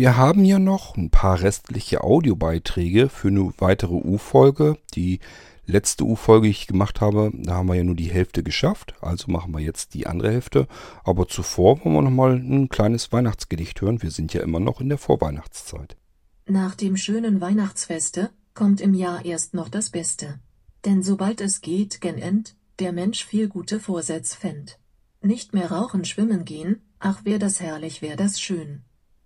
[0.00, 4.78] Wir haben ja noch ein paar restliche Audiobeiträge für eine weitere U-Folge.
[4.94, 5.20] Die
[5.66, 8.94] letzte U-Folge, die ich gemacht habe, da haben wir ja nur die Hälfte geschafft.
[9.02, 10.68] Also machen wir jetzt die andere Hälfte.
[11.04, 14.00] Aber zuvor wollen wir noch mal ein kleines Weihnachtsgedicht hören.
[14.00, 15.98] Wir sind ja immer noch in der Vorweihnachtszeit.
[16.46, 20.40] Nach dem schönen Weihnachtsfeste kommt im Jahr erst noch das Beste.
[20.86, 24.78] Denn sobald es geht gen End, der Mensch viel gute Vorsätze fänd.
[25.20, 28.80] Nicht mehr rauchen, schwimmen gehen, ach wär das herrlich, wär das schön.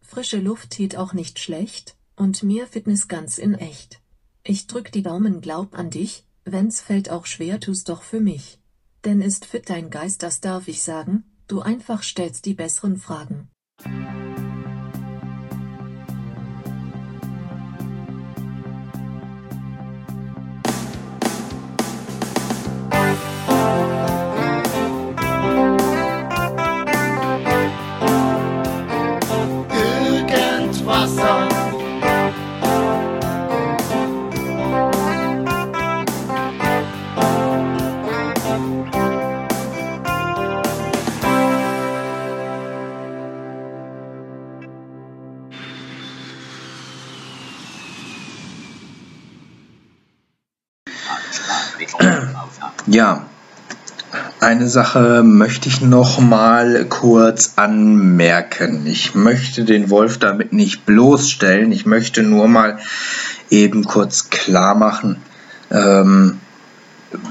[0.06, 4.00] Frische Luft tät auch nicht schlecht, und mir Fitness ganz in echt.
[4.44, 8.60] Ich drück die Daumen, glaub an dich, wenn's fällt auch schwer, tu's doch für mich.
[9.04, 13.48] Denn ist fit dein Geist, das darf ich sagen, du einfach stellst die besseren Fragen.
[52.94, 53.26] Ja,
[54.38, 58.86] eine Sache möchte ich noch mal kurz anmerken.
[58.86, 61.72] Ich möchte den Wolf damit nicht bloßstellen.
[61.72, 62.78] Ich möchte nur mal
[63.50, 65.16] eben kurz klar machen,
[65.72, 66.38] ähm,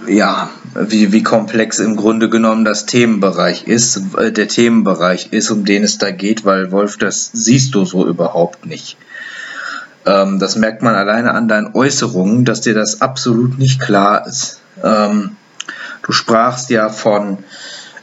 [0.06, 5.64] ja, wie, wie komplex im Grunde genommen das Themenbereich ist, äh, der Themenbereich ist, um
[5.64, 8.98] den es da geht, weil Wolf, das siehst du so überhaupt nicht.
[10.06, 14.60] Ähm, das merkt man alleine an deinen Äußerungen, dass dir das absolut nicht klar ist.
[14.84, 15.38] Ähm,
[16.04, 17.40] du sprachst ja von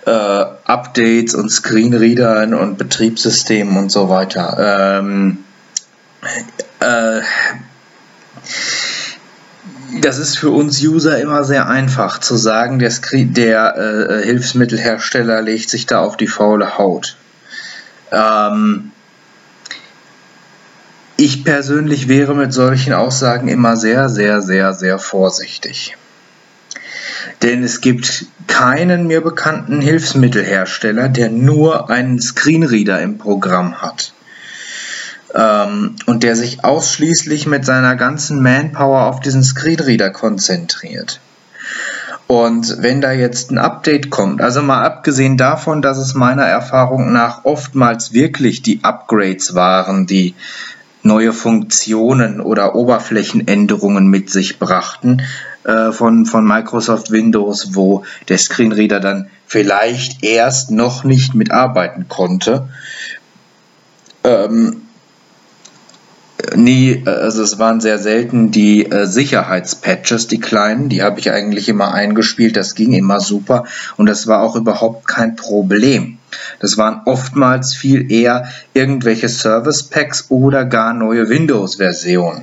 [0.07, 4.99] äh, Updates und Screenreadern und Betriebssystemen und so weiter.
[5.01, 5.45] Ähm,
[6.81, 7.21] äh,
[10.01, 15.43] das ist für uns User immer sehr einfach zu sagen, der, Screen, der äh, Hilfsmittelhersteller
[15.43, 17.17] legt sich da auf die faule Haut.
[18.13, 18.93] Ähm,
[21.17, 25.97] ich persönlich wäre mit solchen Aussagen immer sehr, sehr, sehr, sehr vorsichtig.
[27.43, 34.13] Denn es gibt keinen mir bekannten Hilfsmittelhersteller, der nur einen Screenreader im Programm hat.
[35.35, 41.21] Ähm, und der sich ausschließlich mit seiner ganzen Manpower auf diesen Screenreader konzentriert.
[42.27, 47.13] Und wenn da jetzt ein Update kommt, also mal abgesehen davon, dass es meiner Erfahrung
[47.13, 50.35] nach oftmals wirklich die Upgrades waren, die
[51.03, 55.23] neue Funktionen oder Oberflächenänderungen mit sich brachten
[55.65, 62.69] äh, von, von Microsoft Windows, wo der Screenreader dann vielleicht erst noch nicht mitarbeiten konnte.
[64.25, 64.83] Ähm,
[66.55, 71.69] nie, also es waren sehr selten die äh, Sicherheitspatches, die kleinen, die habe ich eigentlich
[71.69, 73.65] immer eingespielt, das ging immer super
[73.97, 76.19] und das war auch überhaupt kein Problem.
[76.61, 82.43] Das waren oftmals viel eher irgendwelche Service Packs oder gar neue Windows-Versionen,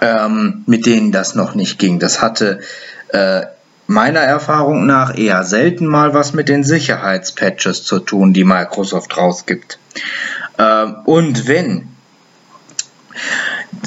[0.00, 1.98] ähm, mit denen das noch nicht ging.
[1.98, 2.60] Das hatte
[3.08, 3.42] äh,
[3.86, 9.78] meiner Erfahrung nach eher selten mal was mit den Sicherheitspatches zu tun, die Microsoft rausgibt.
[10.58, 11.88] Ähm, und wenn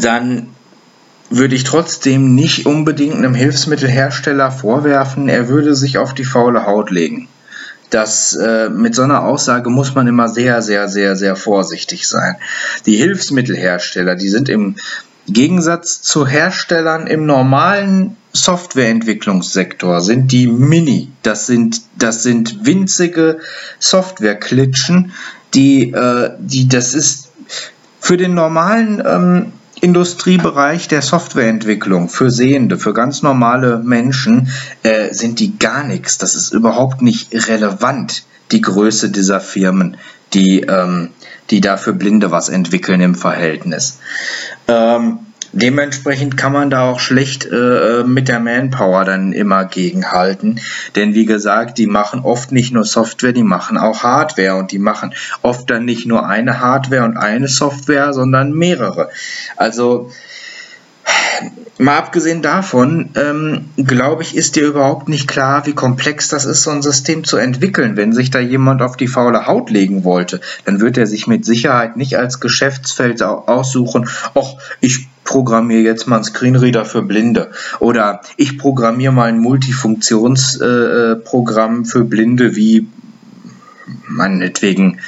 [0.01, 0.49] dann
[1.29, 6.91] würde ich trotzdem nicht unbedingt einem Hilfsmittelhersteller vorwerfen, er würde sich auf die faule Haut
[6.91, 7.27] legen.
[7.89, 12.35] Das, äh, mit so einer Aussage muss man immer sehr, sehr, sehr, sehr vorsichtig sein.
[12.85, 14.75] Die Hilfsmittelhersteller, die sind im
[15.27, 21.11] Gegensatz zu Herstellern im normalen Softwareentwicklungssektor sind die Mini.
[21.21, 23.39] Das sind, das sind winzige
[23.79, 25.13] Softwareklitschen,
[25.53, 27.29] die, äh, die, das ist
[27.99, 34.49] für den normalen ähm, Industriebereich der Softwareentwicklung, für Sehende, für ganz normale Menschen,
[34.81, 36.17] äh, sind die gar nichts.
[36.17, 39.97] Das ist überhaupt nicht relevant, die Größe dieser Firmen,
[40.33, 41.09] die, ähm,
[41.49, 43.99] die da für Blinde was entwickeln im Verhältnis.
[44.67, 45.19] Ähm,
[45.55, 50.59] Dementsprechend kann man da auch schlecht äh, mit der Manpower dann immer gegenhalten.
[50.95, 54.79] Denn wie gesagt, die machen oft nicht nur Software, die machen auch Hardware und die
[54.79, 55.13] machen
[55.43, 59.11] oft dann nicht nur eine Hardware und eine Software, sondern mehrere.
[59.55, 60.09] Also
[61.77, 66.63] mal abgesehen davon, ähm, glaube ich, ist dir überhaupt nicht klar, wie komplex das ist,
[66.63, 67.95] so ein System zu entwickeln.
[67.97, 71.45] Wenn sich da jemand auf die faule Haut legen wollte, dann wird er sich mit
[71.45, 77.49] Sicherheit nicht als Geschäftsfeld aussuchen, ach, ich programmiere jetzt mal einen Screenreader für Blinde
[77.79, 82.87] oder ich programmiere mal ein Multifunktionsprogramm äh, für Blinde wie
[84.07, 84.99] meinetwegen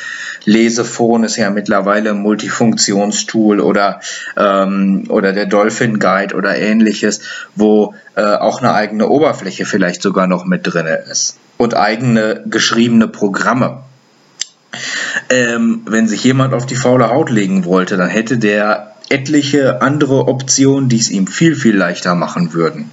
[0.45, 3.99] Lesephone ist ja mittlerweile ein Multifunktionstool oder,
[4.37, 7.21] ähm, oder der Dolphin Guide oder ähnliches,
[7.55, 13.07] wo äh, auch eine eigene Oberfläche vielleicht sogar noch mit drin ist und eigene geschriebene
[13.07, 13.83] Programme.
[15.29, 20.27] Ähm, wenn sich jemand auf die faule Haut legen wollte, dann hätte der etliche andere
[20.27, 22.91] Optionen, die es ihm viel, viel leichter machen würden.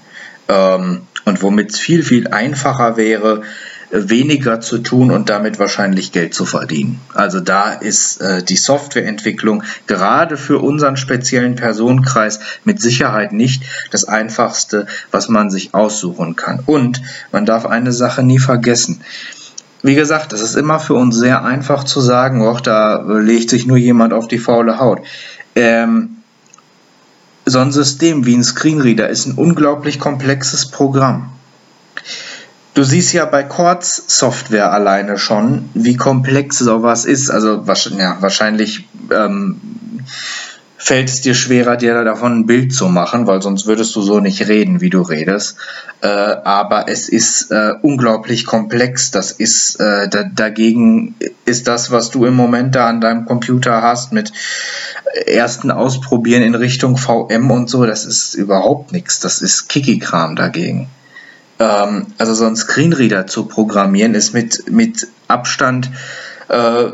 [0.48, 3.42] Ähm, und womit es viel, viel einfacher wäre,
[3.92, 7.00] weniger zu tun und damit wahrscheinlich Geld zu verdienen.
[7.12, 14.04] Also da ist äh, die Softwareentwicklung gerade für unseren speziellen Personenkreis mit Sicherheit nicht das
[14.04, 16.60] einfachste, was man sich aussuchen kann.
[16.64, 17.02] Und
[17.32, 19.02] man darf eine Sache nie vergessen.
[19.82, 23.66] Wie gesagt, es ist immer für uns sehr einfach zu sagen, oh, da legt sich
[23.66, 25.00] nur jemand auf die faule Haut.
[25.54, 26.16] Ähm,
[27.44, 31.30] so ein System wie ein Screenreader ist ein unglaublich komplexes Programm.
[32.74, 37.30] Du siehst ja bei Quartz Software alleine schon, wie komplex sowas ist.
[37.30, 37.64] Also
[37.98, 39.60] ja, wahrscheinlich ähm,
[40.78, 44.20] fällt es dir schwerer, dir davon ein Bild zu machen, weil sonst würdest du so
[44.20, 45.56] nicht reden, wie du redest.
[46.00, 49.10] Äh, aber es ist äh, unglaublich komplex.
[49.10, 51.14] Das ist äh, da, dagegen
[51.44, 54.32] ist das, was du im Moment da an deinem Computer hast mit
[55.26, 59.20] ersten Ausprobieren in Richtung VM und so, das ist überhaupt nichts.
[59.20, 60.88] Das ist Kiki-Kram dagegen.
[61.62, 65.90] Ähm, also so ein Screenreader zu programmieren ist mit, mit Abstand
[66.48, 66.90] äh,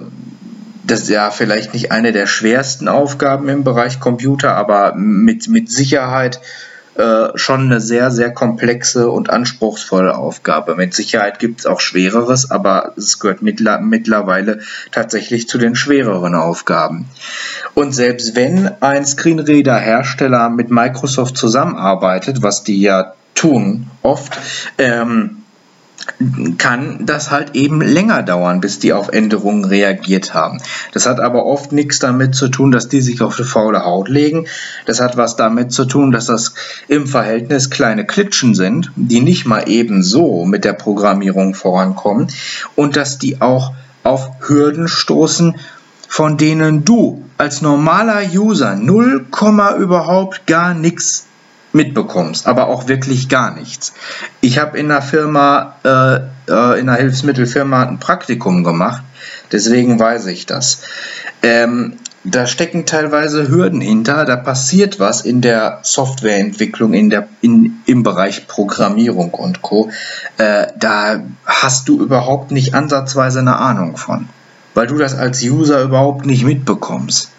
[0.85, 5.71] das ist ja vielleicht nicht eine der schwersten Aufgaben im Bereich Computer, aber mit, mit
[5.71, 6.41] Sicherheit
[6.95, 10.77] äh, schon eine sehr, sehr komplexe und anspruchsvolle Aufgabe.
[10.77, 14.61] Mit Sicherheit gibt es auch schwereres, aber es gehört mittler mittlerweile
[14.91, 17.07] tatsächlich zu den schwereren Aufgaben.
[17.75, 24.39] Und selbst wenn ein Screenreader-Hersteller mit Microsoft zusammenarbeitet, was die ja tun oft,
[24.79, 25.37] ähm,
[26.57, 30.59] kann das halt eben länger dauern, bis die auf Änderungen reagiert haben.
[30.93, 34.09] Das hat aber oft nichts damit zu tun, dass die sich auf die faule Haut
[34.09, 34.47] legen.
[34.87, 36.55] Das hat was damit zu tun, dass das
[36.89, 42.29] im Verhältnis kleine Klitschen sind, die nicht mal eben so mit der Programmierung vorankommen
[42.75, 45.57] und dass die auch auf Hürden stoßen,
[46.09, 49.27] von denen du als normaler User 0,
[49.79, 51.28] überhaupt gar nichts
[51.73, 53.95] mitbekommst, aber auch wirklich gar nichts.
[54.41, 56.17] Ich habe in einer Firma, äh,
[56.51, 59.03] äh, in einer Hilfsmittelfirma ein Praktikum gemacht,
[59.53, 60.83] deswegen weiß ich das.
[61.43, 67.79] Ähm, da stecken teilweise Hürden hinter, da passiert was in der Softwareentwicklung, in der, in,
[67.87, 69.91] im Bereich Programmierung und Co.
[70.37, 74.29] Äh, da hast du überhaupt nicht ansatzweise eine Ahnung von,
[74.75, 77.31] weil du das als User überhaupt nicht mitbekommst.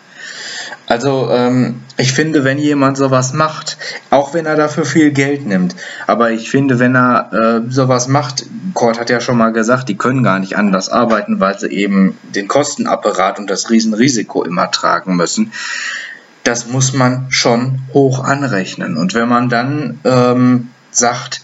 [0.87, 3.77] Also ähm, ich finde, wenn jemand sowas macht,
[4.09, 5.75] auch wenn er dafür viel Geld nimmt,
[6.07, 9.97] aber ich finde, wenn er äh, sowas macht, Kurt hat ja schon mal gesagt, die
[9.97, 15.17] können gar nicht anders arbeiten, weil sie eben den Kostenapparat und das Riesenrisiko immer tragen
[15.17, 15.51] müssen.
[16.45, 18.95] Das muss man schon hoch anrechnen.
[18.95, 21.41] Und wenn man dann ähm, sagt,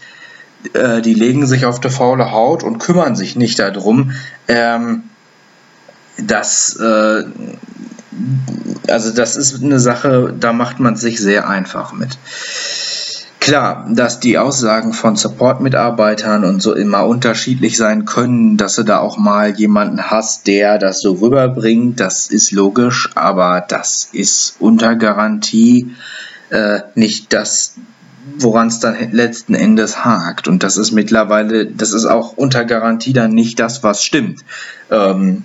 [0.72, 4.12] äh, die legen sich auf die faule Haut und kümmern sich nicht darum,
[4.48, 5.02] ähm,
[6.16, 7.24] dass äh,
[8.88, 12.18] also das ist eine Sache, da macht man sich sehr einfach mit.
[13.46, 18.98] Klar, dass die Aussagen von Support-Mitarbeitern und so immer unterschiedlich sein können, dass du da
[18.98, 24.96] auch mal jemanden hast, der das so rüberbringt, das ist logisch, aber das ist unter
[24.96, 25.94] Garantie
[26.50, 27.74] äh, nicht das,
[28.36, 30.48] woran es dann letzten Endes hakt.
[30.48, 34.40] Und das ist mittlerweile, das ist auch unter Garantie dann nicht das, was stimmt.
[34.90, 35.44] Ähm,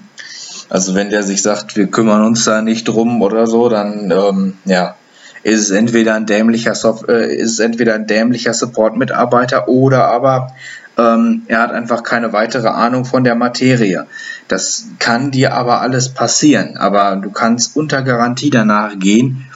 [0.71, 4.53] also wenn der sich sagt, wir kümmern uns da nicht drum oder so, dann ähm,
[4.63, 4.95] ja,
[5.43, 10.53] ist es entweder ein dämlicher Soft äh, ist es entweder ein dämlicher Support-Mitarbeiter oder aber
[10.97, 14.07] ähm, er hat einfach keine weitere Ahnung von der Materie.
[14.47, 19.47] Das kann dir aber alles passieren, aber du kannst unter Garantie danach gehen,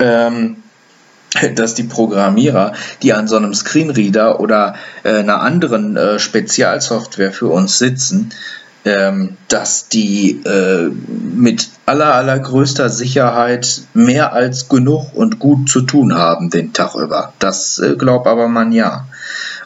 [0.00, 0.58] ähm,
[1.54, 7.46] dass die Programmierer, die an so einem Screenreader oder äh, einer anderen äh, Spezialsoftware für
[7.46, 8.34] uns sitzen,
[8.84, 10.90] ähm, dass die äh,
[11.34, 17.32] mit aller, allergrößter Sicherheit mehr als genug und gut zu tun haben den Tag über.
[17.38, 19.06] Das äh, glaubt aber man ja.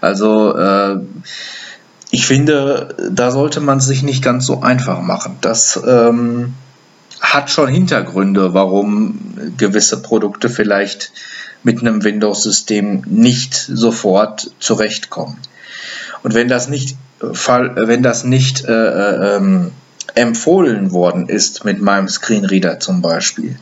[0.01, 0.99] Also äh,
[2.11, 5.37] ich finde, da sollte man sich nicht ganz so einfach machen.
[5.41, 6.55] Das ähm,
[7.21, 9.19] hat schon Hintergründe, warum
[9.57, 11.13] gewisse Produkte vielleicht
[11.63, 15.37] mit einem Windows-System nicht sofort zurechtkommen.
[16.27, 16.97] Und wenn das nicht
[17.35, 19.71] Fall, wenn das nicht äh, äh, ähm,
[20.17, 23.55] empfohlen worden ist mit meinem Screenreader zum Beispiel,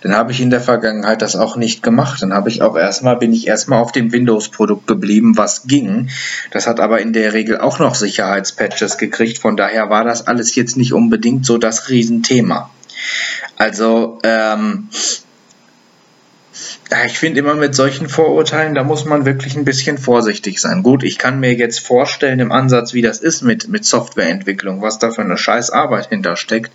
[0.00, 2.20] dann habe ich in der Vergangenheit das auch nicht gemacht.
[2.20, 6.10] Dann habe ich auch erstmal, bin ich erstmal auf dem Windows-Produkt geblieben, was ging.
[6.50, 9.38] Das hat aber in der Regel auch noch Sicherheitspatches gekriegt.
[9.38, 12.70] Von daher war das alles jetzt nicht unbedingt so das Riesenthema.
[13.56, 14.88] Also, ähm,
[17.06, 20.82] ich finde immer mit solchen Vorurteilen, da muss man wirklich ein bisschen vorsichtig sein.
[20.82, 24.98] Gut, ich kann mir jetzt vorstellen im Ansatz, wie das ist mit, mit Softwareentwicklung, was
[24.98, 26.72] da für eine scheiß Arbeit hintersteckt.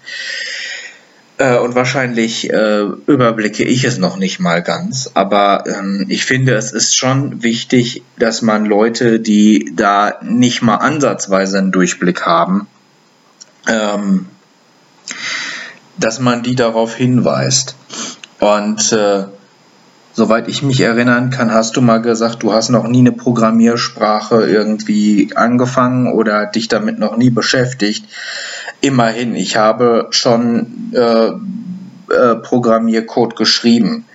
[1.37, 5.11] Äh, und wahrscheinlich äh, überblicke ich es noch nicht mal ganz.
[5.15, 10.77] Aber ähm, ich finde, es ist schon wichtig, dass man Leute, die da nicht mal
[10.77, 12.67] ansatzweise einen Durchblick haben,
[13.67, 14.27] ähm,
[15.97, 17.75] dass man die darauf hinweist.
[18.39, 19.25] Und äh,
[20.15, 24.45] soweit ich mich erinnern kann, hast du mal gesagt, du hast noch nie eine Programmiersprache
[24.47, 28.05] irgendwie angefangen oder dich damit noch nie beschäftigt.
[28.79, 31.31] Immerhin, ich habe schon äh,
[32.13, 34.05] äh, Programmiercode geschrieben.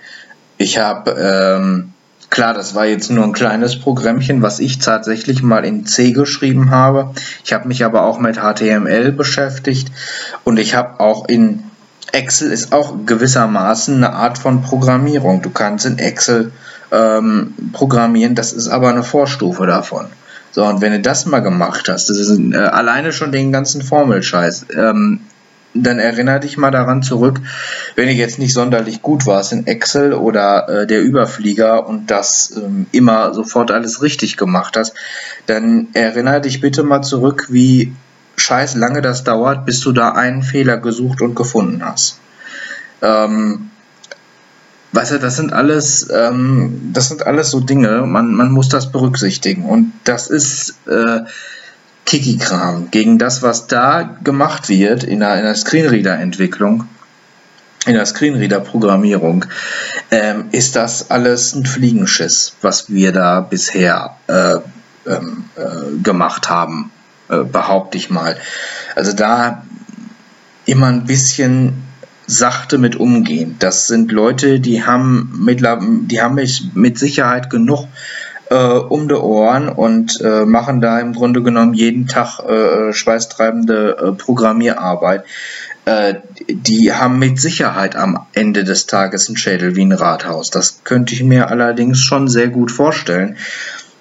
[0.57, 1.93] Ich habe, ähm,
[2.31, 6.71] klar, das war jetzt nur ein kleines Programmchen, was ich tatsächlich mal in C geschrieben
[6.71, 7.13] habe.
[7.45, 9.91] Ich habe mich aber auch mit HTML beschäftigt
[10.43, 11.63] und ich habe auch in
[12.11, 15.41] Excel ist auch gewissermaßen eine Art von Programmierung.
[15.41, 16.51] Du kannst in Excel
[16.91, 20.07] ähm, programmieren, das ist aber eine Vorstufe davon.
[20.51, 23.81] So, und wenn du das mal gemacht hast, das ist äh, alleine schon den ganzen
[23.81, 25.21] Formelscheiß, ähm,
[25.73, 27.39] dann erinnere dich mal daran zurück,
[27.95, 32.53] wenn du jetzt nicht sonderlich gut warst in Excel oder äh, der Überflieger und das
[32.57, 34.93] ähm, immer sofort alles richtig gemacht hast,
[35.45, 37.93] dann erinnere dich bitte mal zurück, wie
[38.41, 42.19] scheiß lange das dauert, bis du da einen Fehler gesucht und gefunden hast.
[43.01, 43.69] Ähm,
[44.91, 48.91] weißt du, das sind alles, ähm, das sind alles so Dinge, man, man muss das
[48.91, 49.65] berücksichtigen.
[49.65, 51.21] Und das ist äh,
[52.05, 56.85] Kiki-Kram gegen das, was da gemacht wird in der, in der Screenreader-Entwicklung,
[57.85, 59.45] in der Screenreader-Programmierung,
[60.11, 64.57] ähm, ist das alles ein Fliegenschiss, was wir da bisher äh,
[65.07, 66.91] ähm, äh, gemacht haben
[67.31, 68.37] äh, behaupte ich mal.
[68.95, 69.63] Also da
[70.65, 71.83] immer ein bisschen
[72.27, 73.55] sachte mit umgehen.
[73.59, 76.39] Das sind Leute, die haben, mit, die haben
[76.73, 77.87] mit Sicherheit genug
[78.49, 83.97] äh, um die Ohren und äh, machen da im Grunde genommen jeden Tag äh, schweißtreibende
[83.97, 85.23] äh, Programmierarbeit.
[85.85, 86.15] Äh,
[86.47, 90.49] die haben mit Sicherheit am Ende des Tages einen Schädel wie ein Rathaus.
[90.49, 93.37] Das könnte ich mir allerdings schon sehr gut vorstellen.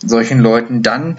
[0.04, 1.18] Solchen Leuten dann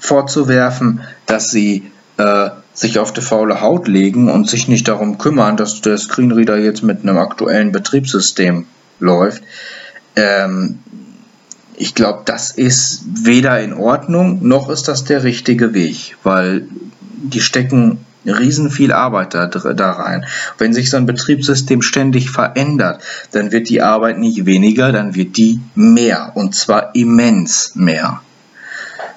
[0.00, 5.56] vorzuwerfen, dass sie äh, sich auf die faule Haut legen und sich nicht darum kümmern,
[5.56, 8.66] dass der Screenreader jetzt mit einem aktuellen Betriebssystem
[8.98, 9.42] läuft.
[10.16, 10.80] Ähm,
[11.76, 16.66] ich glaube, das ist weder in Ordnung, noch ist das der richtige Weg, weil
[17.22, 20.26] die stecken riesen viel Arbeit da, da rein.
[20.58, 23.02] Wenn sich so ein Betriebssystem ständig verändert,
[23.32, 28.20] dann wird die Arbeit nicht weniger, dann wird die mehr und zwar immens mehr.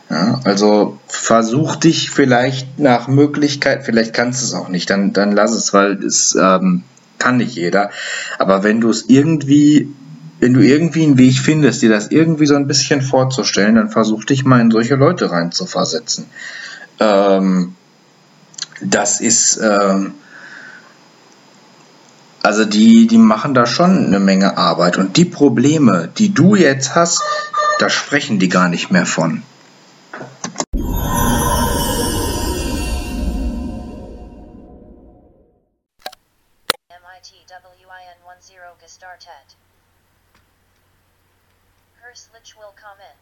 [0.09, 5.31] Ja, also versuch dich vielleicht nach Möglichkeit, vielleicht kannst du es auch nicht, dann, dann
[5.31, 6.83] lass es, weil es ähm,
[7.19, 7.89] kann nicht jeder.
[8.37, 9.89] Aber wenn du es irgendwie,
[10.39, 14.25] wenn du irgendwie einen Weg findest, dir das irgendwie so ein bisschen vorzustellen, dann versuch
[14.25, 16.25] dich mal in solche Leute rein zu versetzen.
[16.99, 17.75] Ähm,
[18.81, 20.15] das ist, ähm,
[22.43, 24.97] also die, die machen da schon eine Menge Arbeit.
[24.97, 27.21] Und die Probleme, die du jetzt hast,
[27.79, 29.43] da sprechen die gar nicht mehr von.
[39.13, 39.57] MITWIN10 gestartet.
[42.01, 43.13] Herzlich willkommen.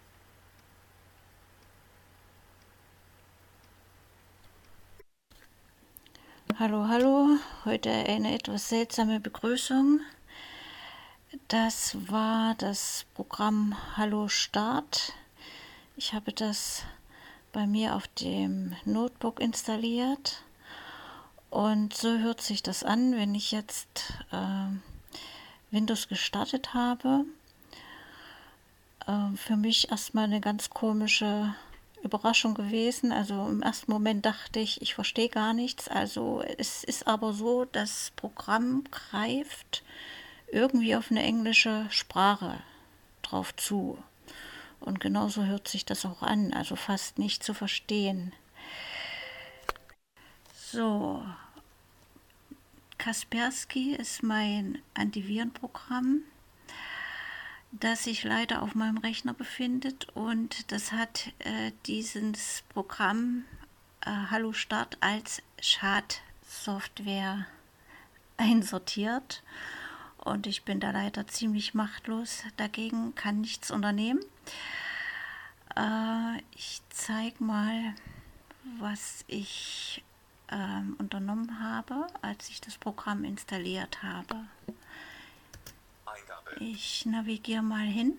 [6.60, 7.38] Hallo, hallo.
[7.66, 10.02] Heute eine etwas seltsame Begrüßung.
[11.48, 15.14] Das war das Programm Hallo Start.
[15.96, 16.84] Ich habe das
[17.52, 20.44] bei mir auf dem Notebook installiert.
[21.50, 24.68] Und so hört sich das an, wenn ich jetzt äh,
[25.72, 27.26] Windows gestartet habe.
[29.08, 31.56] Äh, für mich erstmal eine ganz komische
[32.04, 33.12] Überraschung gewesen.
[33.12, 35.88] Also im ersten Moment dachte ich, ich verstehe gar nichts.
[35.88, 39.84] Also es ist aber so, das Programm greift
[40.52, 42.60] irgendwie auf eine englische Sprache
[43.22, 43.98] drauf zu.
[44.80, 48.34] Und genauso hört sich das auch an, also fast nicht zu verstehen.
[50.72, 51.24] So,
[53.02, 56.22] Kaspersky ist mein Antivirenprogramm,
[57.72, 63.46] das sich leider auf meinem Rechner befindet und das hat äh, dieses Programm
[64.02, 67.48] äh, Hallo Start als Schadsoftware Software
[68.38, 69.42] einsortiert
[70.18, 74.20] und ich bin da leider ziemlich machtlos dagegen, kann nichts unternehmen.
[75.76, 77.96] Äh, ich zeige mal,
[78.80, 80.04] was ich
[80.52, 84.36] ähm, unternommen habe, als ich das Programm installiert habe.
[86.60, 88.18] Ich navigiere mal hin.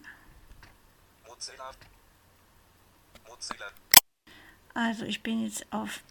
[4.75, 6.03] Also ich bin jetzt auf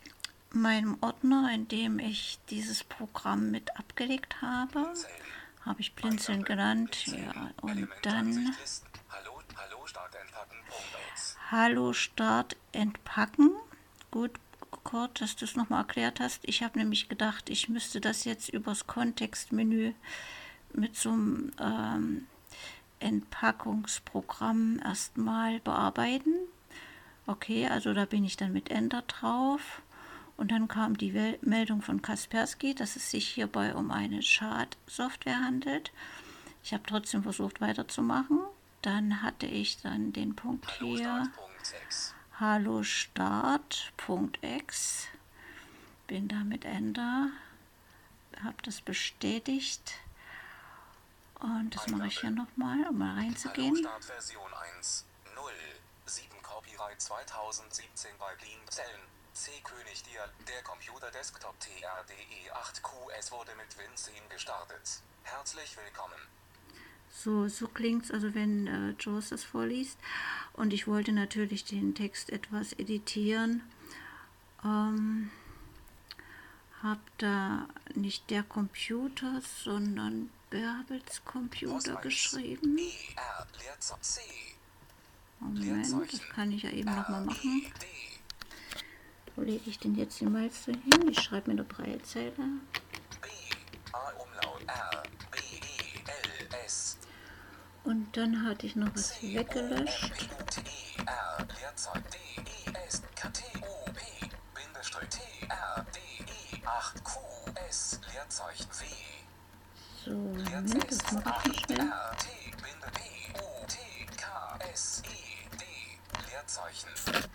[0.51, 4.94] meinem Ordner, in dem ich dieses Programm mit abgelegt habe.
[5.66, 7.08] Habe ich Blinzeln genannt.
[7.08, 8.56] Ja, und dann
[11.50, 13.51] Hallo Start entpacken.
[14.10, 14.32] Gut,
[14.84, 16.42] Kurt, dass du es nochmal erklärt hast.
[16.44, 19.94] Ich habe nämlich gedacht, ich müsste das jetzt übers Kontextmenü
[20.74, 22.28] mit so einem ähm,
[23.00, 26.34] Entpackungsprogramm erstmal bearbeiten.
[27.28, 29.82] Okay, also da bin ich dann mit Enter drauf.
[30.38, 35.40] Und dann kam die Wel Meldung von Kaspersky, dass es sich hierbei um eine Schadsoftware
[35.40, 35.92] handelt.
[36.64, 38.40] Ich habe trotzdem versucht weiterzumachen.
[38.82, 41.30] Dann hatte ich dann den Punkt hier.
[42.41, 43.48] Hallo Start.ex.
[46.07, 47.29] Bin da mit Enter.
[48.43, 49.93] Habe das bestätigt.
[51.39, 53.75] Und das mache ich hier nochmal, um mal reinzugehen.
[53.75, 55.05] Hallo Start Version 1.
[55.36, 55.51] 0.
[56.07, 59.01] 7 Copyright 2017 bei Clean Zellen.
[59.33, 59.51] C.
[59.63, 65.03] König dir, der Computer Desktop TRDE 8QS wurde mit Win 10 gestartet.
[65.25, 66.17] Herzlich willkommen.
[67.12, 70.00] So, so klingt es, also wenn äh, Jaws das vorliest.
[70.53, 73.62] Und ich wollte natürlich den Text etwas editieren.
[74.63, 75.30] Ähm,
[76.82, 82.77] habe da nicht der Computer, sondern Bärbels Computer geschrieben.
[85.39, 87.65] Moment, das kann ich ja eben nochmal machen.
[89.36, 91.10] Wo lege ich denn jetzt die Malze hin?
[91.10, 92.34] Ich schreibe mir eine Breitzeile.
[97.84, 100.12] Und dann hatte ich noch was weggelöscht.
[110.04, 111.92] So, Moment, das mache ich schnell.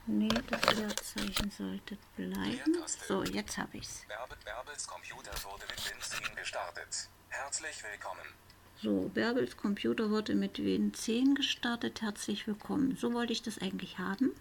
[0.07, 2.77] Nee, das Leerzeichen sollte bleiben.
[3.09, 4.05] So, jetzt habe ich's.
[4.45, 7.09] Bärbels Computer wurde mit Win 10 gestartet.
[7.29, 8.46] Herzlich willkommen.
[8.83, 12.03] So, Bärbels Computer wurde mit Win 10 gestartet.
[12.03, 12.95] Herzlich willkommen.
[13.01, 14.33] So wollte ich das eigentlich haben.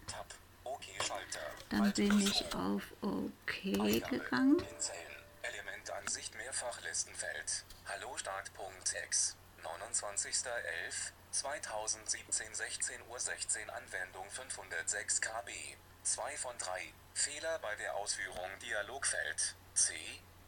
[1.69, 4.62] Dann bin ich auf OK gegangen.
[5.41, 7.63] Elementansicht Mehrfachlistenfeld.
[7.86, 9.38] Hallo Start.ex.
[9.63, 11.12] 29.11.
[11.32, 15.52] 2017 16 Uhr 16 Anwendung 506 KB.
[16.04, 16.93] 2 von 3.
[17.13, 19.56] Fehler bei der Ausführung Dialogfeld.
[19.74, 19.93] C.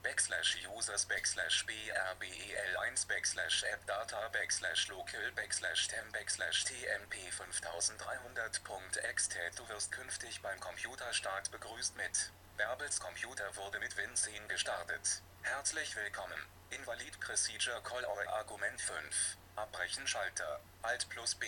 [0.03, 9.91] Backslash users backslash brbel1 backslash appdata backslash local backslash tem backslash tmp 5300.ext Du wirst
[9.91, 15.21] künftig beim Computerstart begrüßt mit Bärbels Computer wurde mit Win 10 gestartet.
[15.43, 16.39] Herzlich willkommen.
[16.71, 19.37] Invalid Procedure Call or Argument 5.
[19.55, 20.59] Abbrechen Schalter.
[20.81, 21.45] Alt plus B.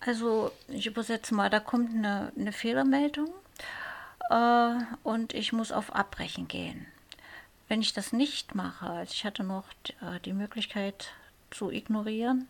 [0.00, 3.32] Also ich übersetze mal, da kommt eine, eine Fehlermeldung
[4.30, 6.86] äh, und ich muss auf Abbrechen gehen.
[7.68, 9.64] Wenn ich das nicht mache, also ich hatte noch
[10.00, 11.12] äh, die Möglichkeit
[11.50, 12.48] zu ignorieren,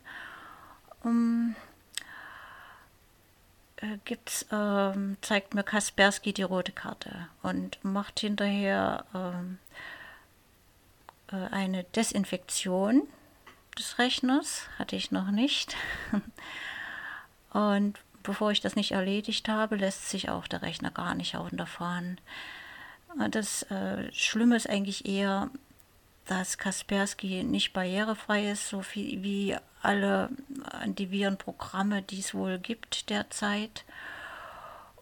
[1.03, 1.55] um,
[3.77, 9.59] äh, gibt's, ähm, zeigt mir Kaspersky die rote Karte und macht hinterher ähm,
[11.33, 13.03] äh, eine Desinfektion
[13.79, 15.77] des Rechners, hatte ich noch nicht.
[17.53, 22.21] Und bevor ich das nicht erledigt habe, lässt sich auch der Rechner gar nicht runterfahren.
[23.31, 25.51] Das äh, Schlimme ist eigentlich eher,
[26.27, 30.31] dass Kaspersky nicht barrierefrei ist, so viel wie alle
[30.71, 33.85] Antivirenprogramme, die es wohl gibt derzeit.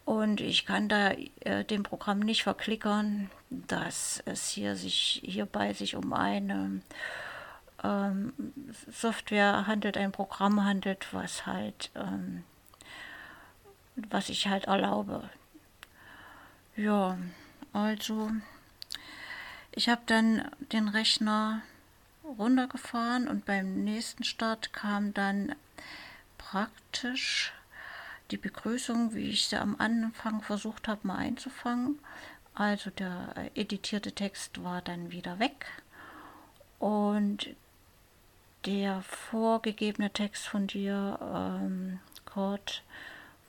[0.05, 5.95] Und ich kann da äh, dem Programm nicht verklickern, dass es hier sich hierbei sich
[5.95, 6.81] um eine
[7.85, 8.33] ähm,
[8.91, 12.45] Software handelt, ein Programm handelt, was halt, ähm,
[14.11, 15.29] was ich halt erlaube.
[16.77, 17.19] Ja,
[17.73, 18.31] also
[19.73, 21.63] ich habe dann den Rechner
[22.25, 25.55] runtergefahren und beim nächsten Start kam dann
[26.39, 27.53] praktisch
[28.31, 31.99] die Begrüßung, wie ich sie am Anfang versucht habe, mal einzufangen.
[32.55, 35.67] Also der editierte Text war dann wieder weg
[36.79, 37.49] und
[38.67, 42.83] der vorgegebene Text von dir, ähm, Kurt,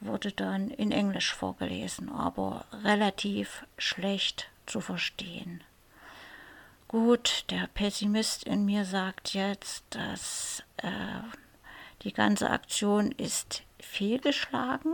[0.01, 5.63] wurde dann in Englisch vorgelesen, aber relativ schlecht zu verstehen.
[6.87, 10.89] Gut, der Pessimist in mir sagt jetzt, dass äh,
[12.01, 14.93] die ganze Aktion ist fehlgeschlagen.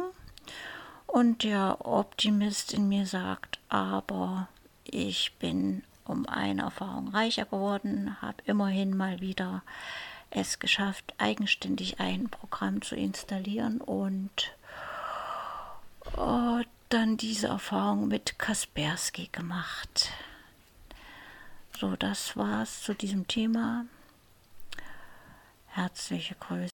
[1.07, 4.49] Und der Optimist in mir sagt, aber
[4.83, 9.63] ich bin um eine Erfahrung reicher geworden, habe immerhin mal wieder
[10.29, 14.53] es geschafft, eigenständig ein Programm zu installieren und
[16.15, 20.11] oh, dann diese Erfahrung mit Kaspersky gemacht.
[21.79, 23.85] So, das war's zu diesem Thema.
[25.67, 26.69] Herzliche Grüße.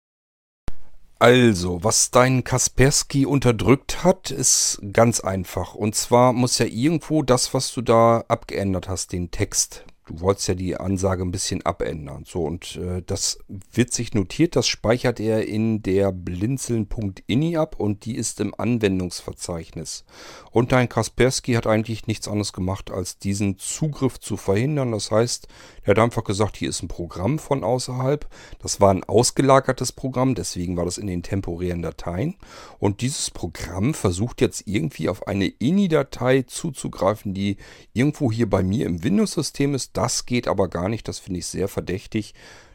[1.19, 5.73] Also, was dein Kaspersky unterdrückt hat, ist ganz einfach.
[5.73, 10.47] Und zwar muss ja irgendwo das, was du da abgeändert hast, den Text, du wolltest
[10.47, 12.23] ja die Ansage ein bisschen abändern.
[12.25, 13.39] So, und äh, das
[13.71, 20.03] wird sich notiert, das speichert er in der blinzeln.ini ab und die ist im Anwendungsverzeichnis.
[20.51, 24.91] Und dein Kaspersky hat eigentlich nichts anderes gemacht, als diesen Zugriff zu verhindern.
[24.91, 25.47] Das heißt,
[25.83, 28.27] er hat einfach gesagt, hier ist ein Programm von außerhalb.
[28.59, 32.35] Das war ein ausgelagertes Programm, deswegen war das in den temporären Dateien.
[32.79, 37.57] Und dieses Programm versucht jetzt irgendwie auf eine INI-Datei zuzugreifen, die
[37.93, 41.47] irgendwo hier bei mir im Windows-System ist das geht aber gar nicht, das finde ich
[41.47, 42.33] sehr verdächtig,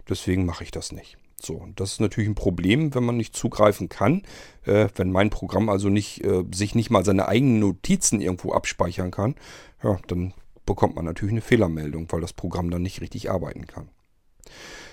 [0.09, 1.19] deswegen mache ich das nicht.
[1.41, 4.23] So, und das ist natürlich ein Problem, wenn man nicht zugreifen kann,
[4.65, 9.13] äh, wenn mein Programm also nicht, äh, sich nicht mal seine eigenen Notizen irgendwo abspeichern
[9.13, 9.37] kann,
[9.83, 10.35] ja, dann
[10.67, 13.89] bekommt man natürlich eine Fehlermeldung, weil das Programm dann nicht richtig arbeiten kann.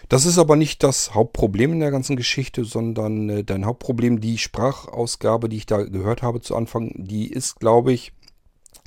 [0.07, 4.37] Das ist aber nicht das Hauptproblem in der ganzen Geschichte, sondern äh, dein Hauptproblem, die
[4.37, 8.13] Sprachausgabe, die ich da gehört habe zu Anfang, die ist, glaube ich,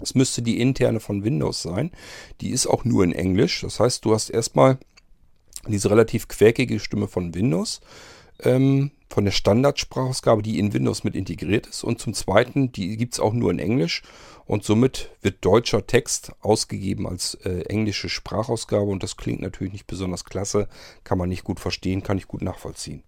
[0.01, 1.91] es müsste die interne von Windows sein.
[2.41, 3.63] Die ist auch nur in Englisch.
[3.63, 4.79] Das heißt, du hast erstmal
[5.67, 7.81] diese relativ quäkige Stimme von Windows,
[8.41, 11.83] ähm, von der Standardsprachausgabe, die in Windows mit integriert ist.
[11.83, 14.03] Und zum Zweiten, die gibt es auch nur in Englisch.
[14.47, 18.91] Und somit wird deutscher Text ausgegeben als äh, englische Sprachausgabe.
[18.91, 20.69] Und das klingt natürlich nicht besonders klasse,
[21.05, 23.03] kann man nicht gut verstehen, kann ich gut nachvollziehen.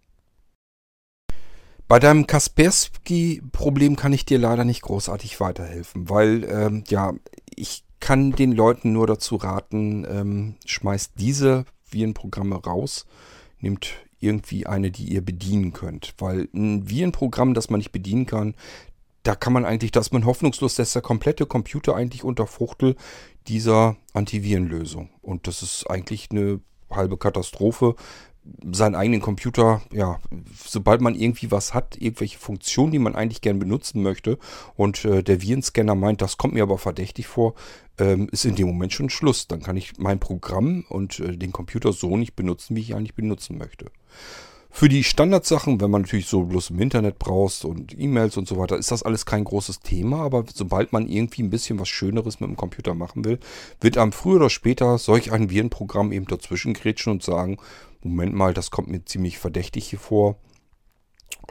[1.90, 7.14] Bei deinem Kaspersky-Problem kann ich dir leider nicht großartig weiterhelfen, weil ähm, ja,
[7.56, 13.06] ich kann den Leuten nur dazu raten, ähm, schmeißt diese Virenprogramme raus,
[13.58, 16.14] nehmt irgendwie eine, die ihr bedienen könnt.
[16.18, 18.54] Weil ein Virenprogramm, das man nicht bedienen kann,
[19.24, 22.94] da kann man eigentlich, dass man hoffnungslos, dass der komplette Computer eigentlich unter Fruchtel
[23.48, 25.10] dieser Antivirenlösung.
[25.22, 27.96] Und das ist eigentlich eine halbe Katastrophe,
[28.72, 30.18] seinen eigenen Computer, ja,
[30.54, 34.38] sobald man irgendwie was hat, irgendwelche Funktionen, die man eigentlich gern benutzen möchte
[34.76, 37.54] und äh, der Virenscanner meint, das kommt mir aber verdächtig vor,
[37.98, 39.46] ähm, ist in dem Moment schon Schluss.
[39.46, 43.14] Dann kann ich mein Programm und äh, den Computer so nicht benutzen, wie ich eigentlich
[43.14, 43.86] benutzen möchte.
[44.72, 48.56] Für die Standardsachen, wenn man natürlich so bloß im Internet brauchst und E-Mails und so
[48.56, 50.22] weiter, ist das alles kein großes Thema.
[50.22, 53.40] Aber sobald man irgendwie ein bisschen was Schöneres mit dem Computer machen will,
[53.80, 57.58] wird einem früher oder später solch ein Virenprogramm eben dazwischen grätschen und sagen,
[58.02, 60.36] Moment mal, das kommt mir ziemlich verdächtig hier vor.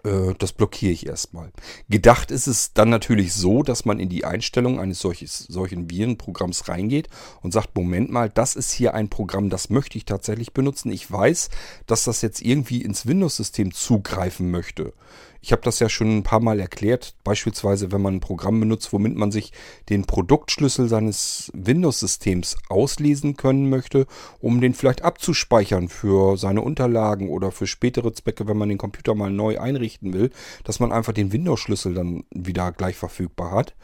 [0.03, 1.51] Äh, das blockiere ich erstmal.
[1.89, 6.67] Gedacht ist es dann natürlich so, dass man in die Einstellung eines solches, solchen Virenprogramms
[6.67, 7.09] reingeht
[7.41, 10.91] und sagt, Moment mal, das ist hier ein Programm, das möchte ich tatsächlich benutzen.
[10.91, 11.49] Ich weiß,
[11.85, 14.93] dass das jetzt irgendwie ins Windows-System zugreifen möchte.
[15.41, 18.91] Ich habe das ja schon ein paar Mal erklärt, beispielsweise wenn man ein Programm benutzt,
[18.91, 19.53] womit man sich
[19.89, 24.05] den Produktschlüssel seines Windows-Systems auslesen können möchte,
[24.39, 29.15] um den vielleicht abzuspeichern für seine Unterlagen oder für spätere Zwecke, wenn man den Computer
[29.15, 30.29] mal neu einrichten will,
[30.65, 33.75] dass man einfach den Windows-Schlüssel dann wieder gleich verfügbar hat.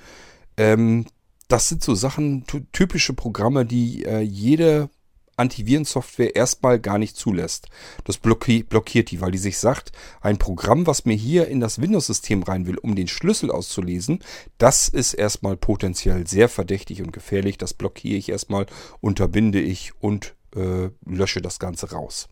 [0.57, 1.05] Ähm,
[1.47, 4.89] das sind so Sachen, typische Programme, die äh, jede
[5.37, 7.67] Antivirensoftware erstmal gar nicht zulässt.
[8.03, 12.43] Das blockiert die, weil die sich sagt, ein Programm, was mir hier in das Windows-System
[12.43, 14.23] rein will, um den Schlüssel auszulesen,
[14.57, 17.57] das ist erstmal potenziell sehr verdächtig und gefährlich.
[17.57, 18.65] Das blockiere ich erstmal,
[19.01, 22.29] unterbinde ich und äh, lösche das Ganze raus.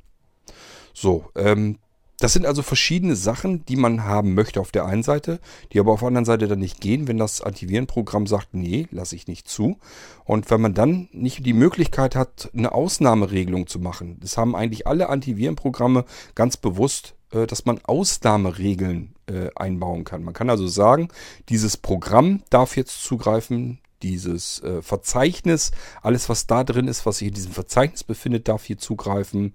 [0.94, 1.80] So, ähm,
[2.24, 5.42] das sind also verschiedene Sachen, die man haben möchte auf der einen Seite,
[5.74, 9.18] die aber auf der anderen Seite dann nicht gehen, wenn das Antivirenprogramm sagt, nee, lasse
[9.18, 9.78] ich nicht zu.
[10.24, 14.88] Und wenn man dann nicht die Möglichkeit hat, eine Ausnahmeregelung zu machen, das haben eigentlich
[14.88, 20.24] alle Antivirenprogramme ganz bewusst, äh, dass man Ausnahmeregeln äh, einbauen kann.
[20.24, 21.10] Man kann also sagen,
[21.50, 27.28] dieses Programm darf jetzt zugreifen, dieses äh, Verzeichnis, alles was da drin ist, was sich
[27.28, 29.54] in diesem Verzeichnis befindet, darf hier zugreifen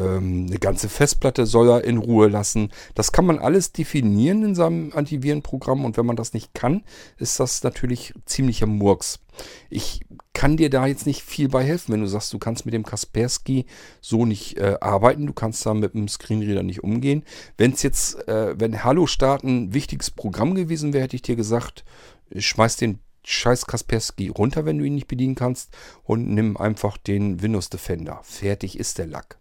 [0.00, 2.70] ähm, eine ganze Festplatte soll er in Ruhe lassen.
[2.94, 6.82] Das kann man alles definieren in seinem Antivirenprogramm und wenn man das nicht kann,
[7.18, 9.20] ist das natürlich ziemlicher Murks.
[9.68, 10.00] Ich
[10.32, 12.84] kann dir da jetzt nicht viel bei helfen, wenn du sagst, du kannst mit dem
[12.84, 13.66] Kaspersky
[14.00, 17.24] so nicht äh, arbeiten, du kannst da mit dem Screenreader nicht umgehen.
[17.56, 21.36] Wenn es jetzt, äh, wenn Hallo Start ein wichtiges Programm gewesen wäre, hätte ich dir
[21.36, 21.84] gesagt,
[22.34, 25.70] schmeiß den scheiß Kaspersky runter, wenn du ihn nicht bedienen kannst
[26.04, 28.20] und nimm einfach den Windows Defender.
[28.22, 29.39] Fertig ist der Lack.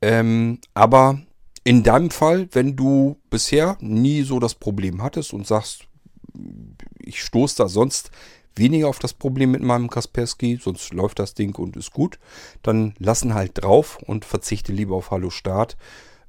[0.00, 1.20] Ähm, aber
[1.64, 5.84] in deinem Fall, wenn du bisher nie so das Problem hattest und sagst,
[6.98, 8.10] ich stoße da sonst
[8.54, 12.18] weniger auf das Problem mit meinem Kaspersky, sonst läuft das Ding und ist gut,
[12.62, 15.76] dann lassen halt drauf und verzichte lieber auf Hallo Start.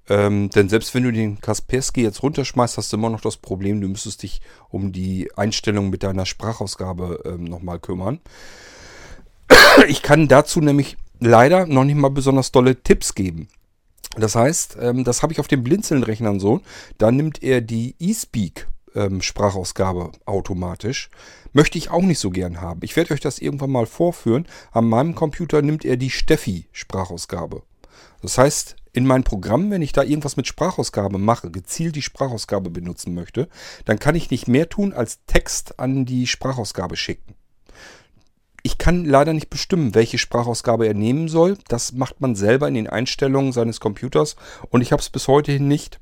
[0.07, 3.79] Ähm, denn selbst wenn du den Kaspersky jetzt runterschmeißt, hast du immer noch das Problem,
[3.79, 8.19] du müsstest dich um die Einstellung mit deiner Sprachausgabe ähm, nochmal kümmern.
[9.88, 13.47] Ich kann dazu nämlich leider noch nicht mal besonders tolle Tipps geben.
[14.17, 16.62] Das heißt, ähm, das habe ich auf dem Blinzeln-Rechnern so.
[16.97, 21.10] Da nimmt er die eSpeak ähm, Sprachausgabe automatisch.
[21.53, 22.82] Möchte ich auch nicht so gern haben.
[22.84, 24.47] Ich werde euch das irgendwann mal vorführen.
[24.71, 27.63] An meinem Computer nimmt er die Steffi Sprachausgabe.
[28.21, 32.69] Das heißt, in meinem Programm, wenn ich da irgendwas mit Sprachausgabe mache, gezielt die Sprachausgabe
[32.69, 33.47] benutzen möchte,
[33.86, 37.36] dann kann ich nicht mehr tun, als Text an die Sprachausgabe schicken.
[38.63, 41.58] Ich kann leider nicht bestimmen, welche Sprachausgabe er nehmen soll.
[41.67, 44.36] Das macht man selber in den Einstellungen seines Computers
[44.69, 46.00] und ich habe es bis heute hin nicht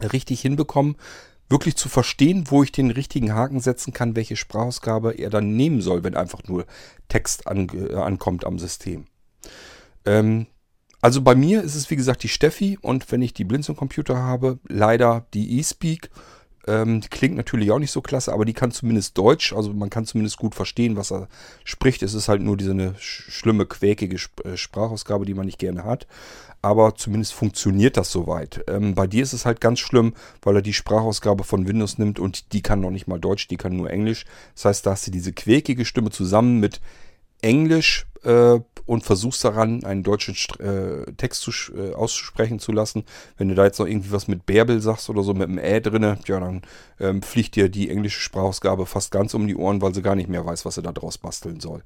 [0.00, 0.96] richtig hinbekommen,
[1.48, 5.80] wirklich zu verstehen, wo ich den richtigen Haken setzen kann, welche Sprachausgabe er dann nehmen
[5.80, 6.66] soll, wenn einfach nur
[7.08, 9.06] Text äh, ankommt am System.
[10.04, 10.46] Ähm,
[11.00, 14.58] also bei mir ist es wie gesagt die Steffi und wenn ich die Blinzeln-Computer habe,
[14.68, 16.08] leider die eSpeak.
[16.66, 19.90] Ähm, die klingt natürlich auch nicht so klasse, aber die kann zumindest Deutsch, also man
[19.90, 21.28] kann zumindest gut verstehen, was er
[21.64, 22.02] spricht.
[22.02, 26.06] Es ist halt nur diese eine schlimme, quäkige äh, Sprachausgabe, die man nicht gerne hat.
[26.62, 28.64] Aber zumindest funktioniert das soweit.
[28.68, 32.18] Ähm, bei dir ist es halt ganz schlimm, weil er die Sprachausgabe von Windows nimmt
[32.18, 34.24] und die kann noch nicht mal Deutsch, die kann nur Englisch.
[34.54, 36.80] Das heißt, da hast du diese quäkige Stimme zusammen mit
[37.42, 43.04] Englisch äh, und versuchst daran, einen deutschen äh, Text zu, äh, auszusprechen zu lassen.
[43.38, 45.80] Wenn du da jetzt noch irgendwie was mit Bärbel sagst oder so mit einem Ä
[45.80, 46.62] drinne, ja, dann
[47.00, 50.28] ähm, fliegt dir die englische Sprachausgabe fast ganz um die Ohren, weil sie gar nicht
[50.28, 51.82] mehr weiß, was sie da draus basteln soll.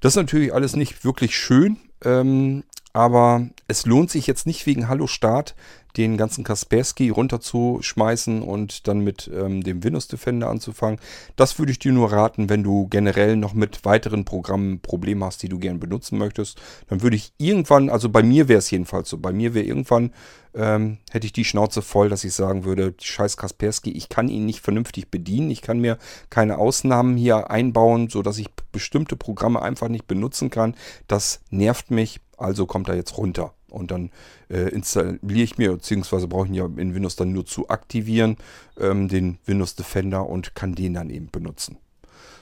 [0.00, 4.88] Das ist natürlich alles nicht wirklich schön, ähm, aber es lohnt sich jetzt nicht wegen
[4.88, 5.54] Hallo Start
[5.96, 11.00] den ganzen Kaspersky runterzuschmeißen und dann mit ähm, dem Windows Defender anzufangen.
[11.36, 15.42] Das würde ich dir nur raten, wenn du generell noch mit weiteren Programmen Probleme hast,
[15.42, 16.60] die du gerne benutzen möchtest.
[16.88, 20.12] Dann würde ich irgendwann, also bei mir wäre es jedenfalls so, bei mir wäre irgendwann,
[20.54, 24.46] ähm, hätte ich die Schnauze voll, dass ich sagen würde, scheiß Kaspersky, ich kann ihn
[24.46, 25.50] nicht vernünftig bedienen.
[25.50, 25.98] Ich kann mir
[26.28, 30.74] keine Ausnahmen hier einbauen, sodass ich bestimmte Programme einfach nicht benutzen kann.
[31.06, 33.54] Das nervt mich, also kommt er jetzt runter.
[33.70, 34.10] Und dann
[34.48, 38.36] äh, installiere ich mir, beziehungsweise brauche ich ihn ja in Windows dann nur zu aktivieren,
[38.78, 41.78] ähm, den Windows Defender und kann den dann eben benutzen.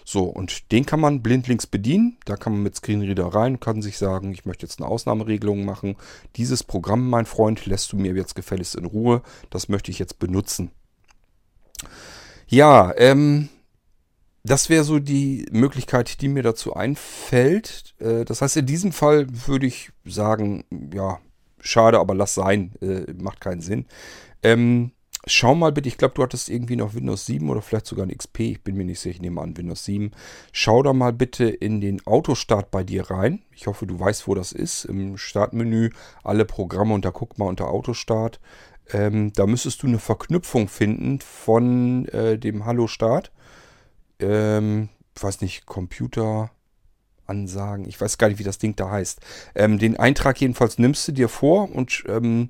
[0.04, 2.16] So, und den kann man blindlings bedienen.
[2.24, 5.96] Da kann man mit Screenreader rein, kann sich sagen, ich möchte jetzt eine Ausnahmeregelung machen.
[6.36, 9.20] Dieses Programm, mein Freund, lässt du mir jetzt gefälligst in Ruhe.
[9.50, 10.70] Das möchte ich jetzt benutzen.
[12.46, 13.50] Ja, ähm,
[14.44, 17.94] das wäre so die Möglichkeit, die mir dazu einfällt.
[17.98, 21.18] Äh, das heißt, in diesem Fall würde ich sagen, ja,
[21.60, 23.86] schade, aber lass sein, äh, macht keinen Sinn.
[24.42, 24.92] Ähm,
[25.26, 28.16] schau mal bitte, ich glaube, du hattest irgendwie noch Windows 7 oder vielleicht sogar ein
[28.16, 30.12] XP, ich bin mir nicht sicher, ich nehme an Windows 7.
[30.52, 33.42] Schau da mal bitte in den Autostart bei dir rein.
[33.52, 34.84] Ich hoffe, du weißt, wo das ist.
[34.84, 35.90] Im Startmenü
[36.22, 38.40] alle Programme und da guck mal unter Autostart.
[38.90, 43.32] Ähm, da müsstest du eine Verknüpfung finden von äh, dem Hallo Start
[44.20, 44.88] ähm,
[45.20, 46.50] weiß nicht, Computer.
[47.28, 47.86] Ansagen.
[47.86, 49.20] Ich weiß gar nicht, wie das Ding da heißt.
[49.54, 52.48] Ähm, den Eintrag jedenfalls nimmst du dir vor und ähm,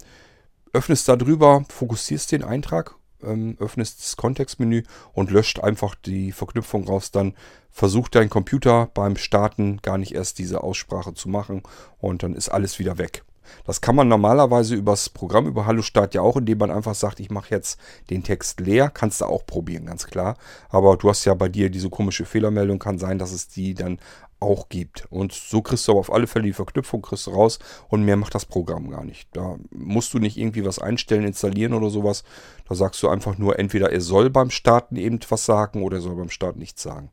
[0.72, 6.86] öffnest da drüber, fokussierst den Eintrag, ähm, öffnest das Kontextmenü und löscht einfach die Verknüpfung
[6.86, 7.10] raus.
[7.10, 7.34] Dann
[7.70, 11.62] versucht dein Computer beim Starten gar nicht erst diese Aussprache zu machen
[11.98, 13.24] und dann ist alles wieder weg.
[13.64, 17.20] Das kann man normalerweise übers Programm, über Hallo Start ja auch, indem man einfach sagt,
[17.20, 17.78] ich mache jetzt
[18.10, 18.90] den Text leer.
[18.90, 20.36] Kannst du auch probieren, ganz klar.
[20.68, 23.98] Aber du hast ja bei dir diese komische Fehlermeldung, kann sein, dass es die dann
[24.40, 25.06] auch gibt.
[25.10, 27.58] Und so kriegst du aber auf alle Fälle die Verknüpfung kriegst du raus
[27.88, 29.28] und mehr macht das Programm gar nicht.
[29.32, 32.24] Da musst du nicht irgendwie was einstellen, installieren oder sowas.
[32.68, 36.02] Da sagst du einfach nur, entweder er soll beim Starten eben was sagen oder er
[36.02, 37.10] soll beim Start nichts sagen.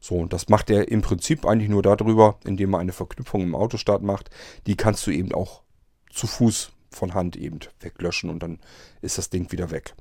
[0.00, 3.54] So, und das macht er im Prinzip eigentlich nur darüber, indem er eine Verknüpfung im
[3.54, 4.30] Autostart macht.
[4.66, 5.62] Die kannst du eben auch
[6.10, 8.58] zu Fuß von Hand eben weglöschen und dann
[9.02, 9.94] ist das Ding wieder weg.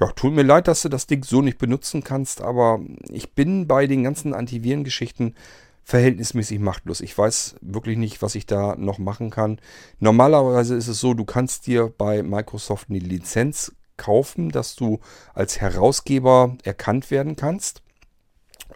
[0.00, 3.68] Ja, tut mir leid, dass du das Ding so nicht benutzen kannst, aber ich bin
[3.68, 5.36] bei den ganzen Antivirengeschichten
[5.84, 7.00] verhältnismäßig machtlos.
[7.00, 9.60] Ich weiß wirklich nicht, was ich da noch machen kann.
[10.00, 15.00] Normalerweise ist es so, du kannst dir bei Microsoft eine Lizenz kaufen, dass du
[15.34, 17.82] als Herausgeber erkannt werden kannst.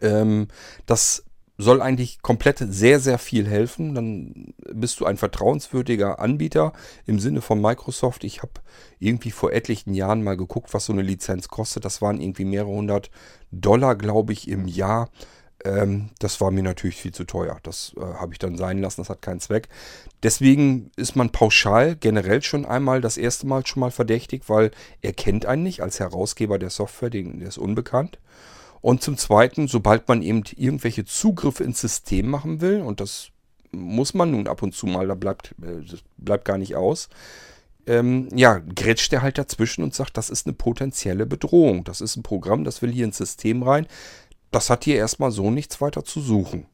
[0.03, 0.49] Ähm,
[0.87, 1.25] das
[1.59, 3.95] soll eigentlich komplett sehr, sehr viel helfen.
[3.95, 6.73] Dann bist du ein vertrauenswürdiger Anbieter
[7.07, 8.25] im Sinne von Microsoft.
[8.25, 8.53] Ich habe
[8.99, 11.85] irgendwie vor etlichen Jahren mal geguckt, was so eine Lizenz kostet.
[11.85, 13.11] Das waren irgendwie mehrere hundert
[13.51, 15.09] Dollar, glaube ich, im Jahr.
[15.65, 17.59] Ähm, das war mir natürlich viel zu teuer.
[17.63, 19.01] Das äh, habe ich dann sein lassen.
[19.01, 19.69] Das hat keinen Zweck.
[20.23, 25.15] Deswegen ist man pauschal generell schon einmal das erste Mal schon mal verdächtig, weil er
[25.15, 27.09] kennt einen nicht als Herausgeber der Software.
[27.09, 28.19] Den, der ist unbekannt.
[28.87, 33.31] Und zum Zweiten, sobald man eben irgendwelche Zugriffe ins System machen will, und das
[33.73, 37.09] muss man nun ab und zu mal, da bleibt, äh, das bleibt gar nicht aus,
[37.89, 41.83] ähm, ja, grätscht er halt dazwischen und sagt, das ist eine potenzielle Bedrohung.
[41.83, 43.89] Das ist ein Programm, das will hier ins System rein.
[44.53, 46.67] Das hat hier erstmal so nichts weiter zu suchen.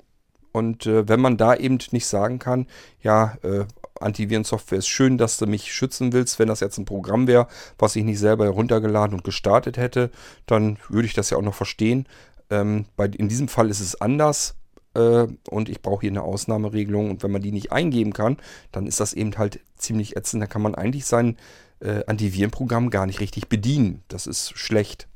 [0.53, 2.66] Und äh, wenn man da eben nicht sagen kann,
[3.01, 3.64] ja, äh,
[4.02, 6.38] Antivirensoftware ist schön, dass du mich schützen willst.
[6.38, 10.10] Wenn das jetzt ein Programm wäre, was ich nicht selber heruntergeladen und gestartet hätte,
[10.46, 12.06] dann würde ich das ja auch noch verstehen.
[12.50, 14.56] Ähm, bei, in diesem Fall ist es anders
[14.94, 17.10] äh, und ich brauche hier eine Ausnahmeregelung.
[17.10, 18.36] Und wenn man die nicht eingeben kann,
[18.72, 20.42] dann ist das eben halt ziemlich ätzend.
[20.42, 21.36] Da kann man eigentlich sein
[21.80, 24.02] äh, Antivirenprogramm gar nicht richtig bedienen.
[24.08, 25.08] Das ist schlecht.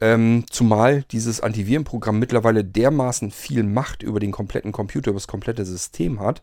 [0.00, 5.64] Ähm, zumal dieses Antivirenprogramm mittlerweile dermaßen viel Macht über den kompletten Computer, über das komplette
[5.64, 6.42] System hat,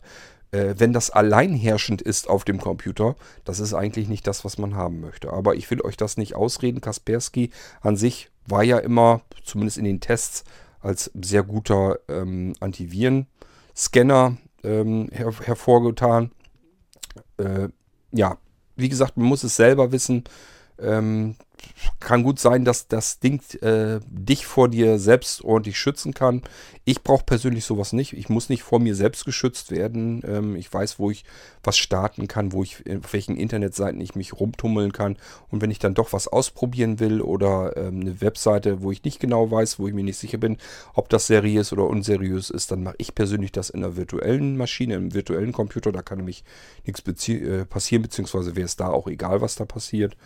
[0.52, 4.74] äh, wenn das alleinherrschend ist auf dem Computer, das ist eigentlich nicht das, was man
[4.74, 5.32] haben möchte.
[5.32, 6.80] Aber ich will euch das nicht ausreden.
[6.80, 10.44] Kaspersky an sich war ja immer, zumindest in den Tests,
[10.80, 16.32] als sehr guter ähm, Antiviren-Scanner ähm, her hervorgetan.
[17.36, 17.68] Äh,
[18.12, 18.38] ja,
[18.76, 20.24] wie gesagt, man muss es selber wissen.
[20.78, 21.36] Ähm,
[22.00, 26.42] kann gut sein, dass das Ding äh, dich vor dir selbst ordentlich schützen kann.
[26.84, 28.14] Ich brauche persönlich sowas nicht.
[28.14, 30.22] Ich muss nicht vor mir selbst geschützt werden.
[30.26, 31.24] Ähm, ich weiß, wo ich
[31.62, 35.16] was starten kann, wo ich, auf welchen Internetseiten ich mich rumtummeln kann.
[35.50, 39.20] Und wenn ich dann doch was ausprobieren will oder ähm, eine Webseite, wo ich nicht
[39.20, 40.56] genau weiß, wo ich mir nicht sicher bin,
[40.94, 44.94] ob das seriös oder unseriös ist, dann mache ich persönlich das in einer virtuellen Maschine,
[44.94, 45.92] im virtuellen Computer.
[45.92, 46.44] Da kann nämlich
[46.86, 50.16] nichts äh, passieren, beziehungsweise wäre es da auch egal, was da passiert.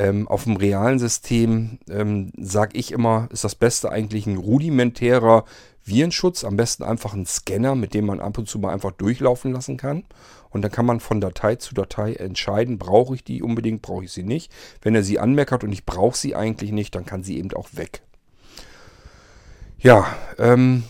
[0.00, 5.44] Ähm, auf dem realen System, ähm, sage ich immer, ist das Beste eigentlich ein rudimentärer
[5.84, 6.42] Virenschutz.
[6.42, 9.76] Am besten einfach ein Scanner, mit dem man ab und zu mal einfach durchlaufen lassen
[9.76, 10.04] kann.
[10.48, 14.12] Und dann kann man von Datei zu Datei entscheiden, brauche ich die unbedingt, brauche ich
[14.12, 14.50] sie nicht.
[14.80, 17.68] Wenn er sie anmeckert und ich brauche sie eigentlich nicht, dann kann sie eben auch
[17.72, 18.00] weg.
[19.78, 20.06] Ja,
[20.38, 20.84] ähm,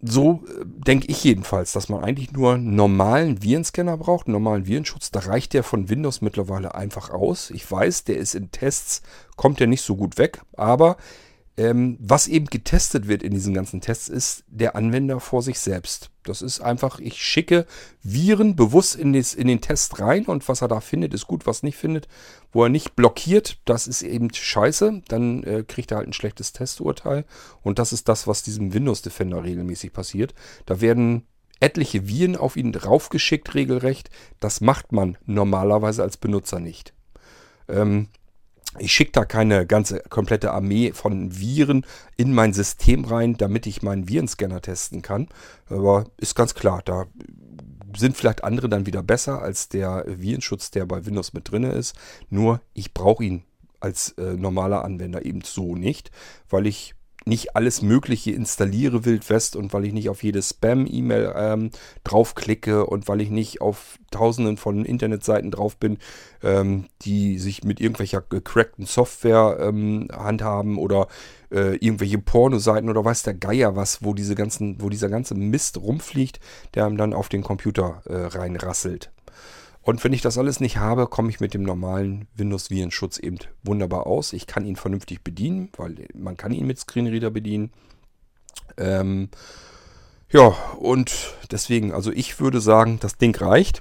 [0.00, 4.66] so äh, denke ich jedenfalls, dass man eigentlich nur einen normalen Virenscanner braucht, einen normalen
[4.66, 5.10] Virenschutz.
[5.10, 7.50] Da reicht der von Windows mittlerweile einfach aus.
[7.50, 9.02] Ich weiß, der ist in Tests,
[9.36, 10.96] kommt der nicht so gut weg, aber
[11.56, 16.10] ähm, was eben getestet wird in diesen ganzen Tests, ist der Anwender vor sich selbst.
[16.22, 17.66] Das ist einfach, ich schicke
[18.02, 21.46] Viren bewusst in, des, in den Test rein und was er da findet, ist gut,
[21.46, 22.08] was nicht findet.
[22.52, 25.02] Wo er nicht blockiert, das ist eben scheiße.
[25.08, 27.24] Dann äh, kriegt er halt ein schlechtes Testurteil.
[27.62, 30.34] Und das ist das, was diesem Windows Defender regelmäßig passiert.
[30.66, 31.26] Da werden
[31.60, 34.10] etliche Viren auf ihn draufgeschickt, regelrecht.
[34.40, 36.92] Das macht man normalerweise als Benutzer nicht.
[37.68, 38.08] Ähm,
[38.78, 41.84] ich schicke da keine ganze komplette Armee von Viren
[42.16, 45.28] in mein System rein, damit ich meinen Virenscanner testen kann.
[45.68, 47.06] Aber ist ganz klar, da
[47.96, 51.96] sind vielleicht andere dann wieder besser als der Virenschutz, der bei Windows mit drin ist.
[52.30, 53.44] Nur ich brauche ihn
[53.80, 56.10] als äh, normaler Anwender eben so nicht,
[56.48, 56.94] weil ich
[57.26, 61.70] nicht alles Mögliche installiere Wild West und weil ich nicht auf jede Spam-E-Mail ähm,
[62.04, 65.98] draufklicke und weil ich nicht auf tausenden von Internetseiten drauf bin,
[66.42, 71.08] ähm, die sich mit irgendwelcher gecrackten Software ähm, handhaben oder
[71.50, 75.78] äh, irgendwelche Pornoseiten oder weiß der Geier was, wo diese ganzen, wo dieser ganze Mist
[75.78, 76.38] rumfliegt,
[76.74, 79.10] der einem dann auf den Computer äh, reinrasselt.
[79.86, 84.08] Und wenn ich das alles nicht habe, komme ich mit dem normalen Windows-Virenschutz eben wunderbar
[84.08, 84.32] aus.
[84.32, 87.70] Ich kann ihn vernünftig bedienen, weil man kann ihn mit Screenreader bedienen.
[88.78, 89.28] Ähm,
[90.28, 90.48] ja,
[90.80, 93.80] und deswegen, also ich würde sagen, das Ding reicht.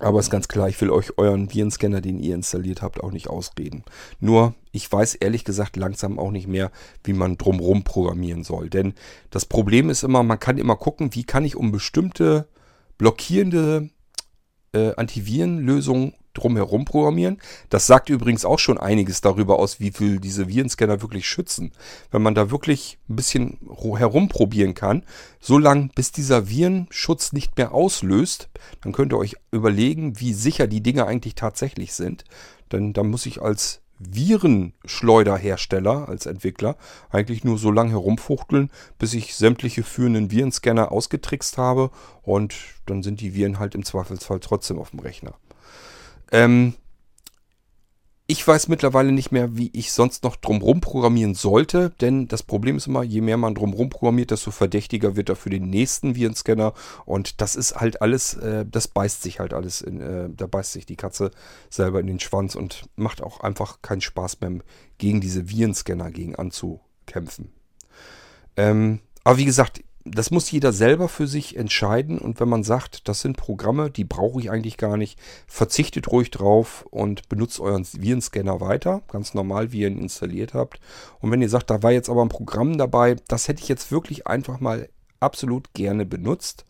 [0.00, 3.30] Aber ist ganz klar, ich will euch euren Virenscanner, den ihr installiert habt, auch nicht
[3.30, 3.84] ausreden.
[4.18, 6.72] Nur, ich weiß ehrlich gesagt langsam auch nicht mehr,
[7.04, 8.68] wie man drumrum programmieren soll.
[8.68, 8.94] Denn
[9.30, 12.48] das Problem ist immer, man kann immer gucken, wie kann ich um bestimmte
[12.98, 13.90] blockierende
[14.72, 17.38] äh, Antivirenlösung drumherum programmieren.
[17.70, 21.72] Das sagt übrigens auch schon einiges darüber aus, wie viel diese Virenscanner wirklich schützen.
[22.10, 23.58] Wenn man da wirklich ein bisschen
[23.96, 25.04] herumprobieren kann,
[25.40, 28.48] so lange bis dieser Virenschutz nicht mehr auslöst,
[28.82, 32.24] dann könnt ihr euch überlegen, wie sicher die Dinge eigentlich tatsächlich sind.
[32.70, 36.76] Denn da muss ich als Virenschleuderhersteller, als Entwickler,
[37.10, 41.90] eigentlich nur so lange herumfuchteln, bis ich sämtliche führenden Virenscanner ausgetrickst habe
[42.22, 42.54] und
[42.86, 45.34] dann sind die Viren halt im Zweifelsfall trotzdem auf dem Rechner.
[46.32, 46.74] Ähm,
[48.30, 52.76] ich weiß mittlerweile nicht mehr, wie ich sonst noch drumrum programmieren sollte, denn das Problem
[52.76, 56.72] ist immer, je mehr man drumrum programmiert, desto verdächtiger wird er für den nächsten Virenscanner
[57.06, 60.72] und das ist halt alles, äh, das beißt sich halt alles, in, äh, da beißt
[60.72, 61.32] sich die Katze
[61.70, 64.60] selber in den Schwanz und macht auch einfach keinen Spaß mehr,
[64.98, 67.50] gegen diese Virenscanner gegen anzukämpfen.
[68.56, 72.18] Ähm, aber wie gesagt, das muss jeder selber für sich entscheiden.
[72.18, 76.30] Und wenn man sagt, das sind Programme, die brauche ich eigentlich gar nicht, verzichtet ruhig
[76.30, 80.80] drauf und benutzt euren Virenscanner weiter, ganz normal, wie ihr ihn installiert habt.
[81.20, 83.92] Und wenn ihr sagt, da war jetzt aber ein Programm dabei, das hätte ich jetzt
[83.92, 84.88] wirklich einfach mal
[85.20, 86.64] absolut gerne benutzt,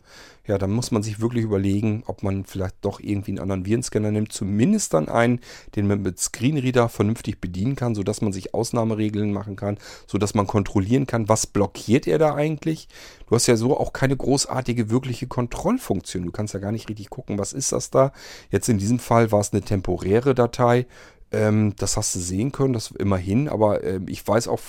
[0.47, 4.11] ja, dann muss man sich wirklich überlegen, ob man vielleicht doch irgendwie einen anderen Virenscanner
[4.11, 4.33] nimmt.
[4.33, 5.39] Zumindest dann einen,
[5.75, 9.77] den man mit Screenreader vernünftig bedienen kann, sodass man sich Ausnahmeregeln machen kann,
[10.07, 12.87] sodass man kontrollieren kann, was blockiert er da eigentlich.
[13.29, 16.25] Du hast ja so auch keine großartige wirkliche Kontrollfunktion.
[16.25, 18.11] Du kannst ja gar nicht richtig gucken, was ist das da.
[18.49, 20.87] Jetzt in diesem Fall war es eine temporäre Datei.
[21.31, 23.47] Ähm, das hast du sehen können, das immerhin.
[23.47, 24.59] Aber äh, ich weiß auch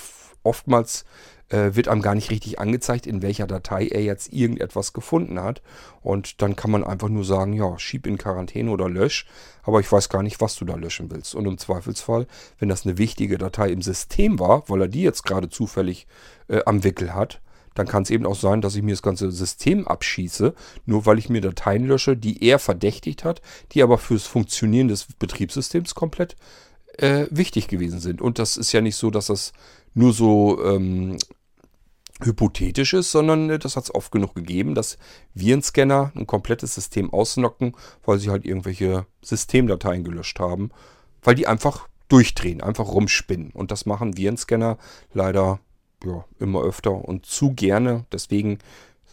[0.43, 1.05] oftmals
[1.49, 5.61] äh, wird einem gar nicht richtig angezeigt, in welcher Datei er jetzt irgendetwas gefunden hat.
[6.01, 9.25] Und dann kann man einfach nur sagen, ja, schieb in Quarantäne oder lösch.
[9.63, 11.35] Aber ich weiß gar nicht, was du da löschen willst.
[11.35, 12.27] Und im Zweifelsfall,
[12.59, 16.07] wenn das eine wichtige Datei im System war, weil er die jetzt gerade zufällig
[16.47, 17.41] äh, am Wickel hat,
[17.75, 20.53] dann kann es eben auch sein, dass ich mir das ganze System abschieße,
[20.85, 23.41] nur weil ich mir Dateien lösche, die er verdächtigt hat,
[23.71, 26.35] die aber fürs Funktionieren des Betriebssystems komplett
[26.97, 28.21] äh, wichtig gewesen sind.
[28.21, 29.53] Und das ist ja nicht so, dass das
[29.93, 31.17] nur so ähm,
[32.21, 34.97] hypothetisch ist, sondern äh, das hat es oft genug gegeben, dass
[35.33, 37.73] Virenscanner ein komplettes System ausnocken,
[38.05, 40.71] weil sie halt irgendwelche Systemdateien gelöscht haben,
[41.21, 43.51] weil die einfach durchdrehen, einfach rumspinnen.
[43.51, 44.77] Und das machen Virenscanner
[45.13, 45.59] leider
[46.03, 48.05] ja, immer öfter und zu gerne.
[48.11, 48.59] Deswegen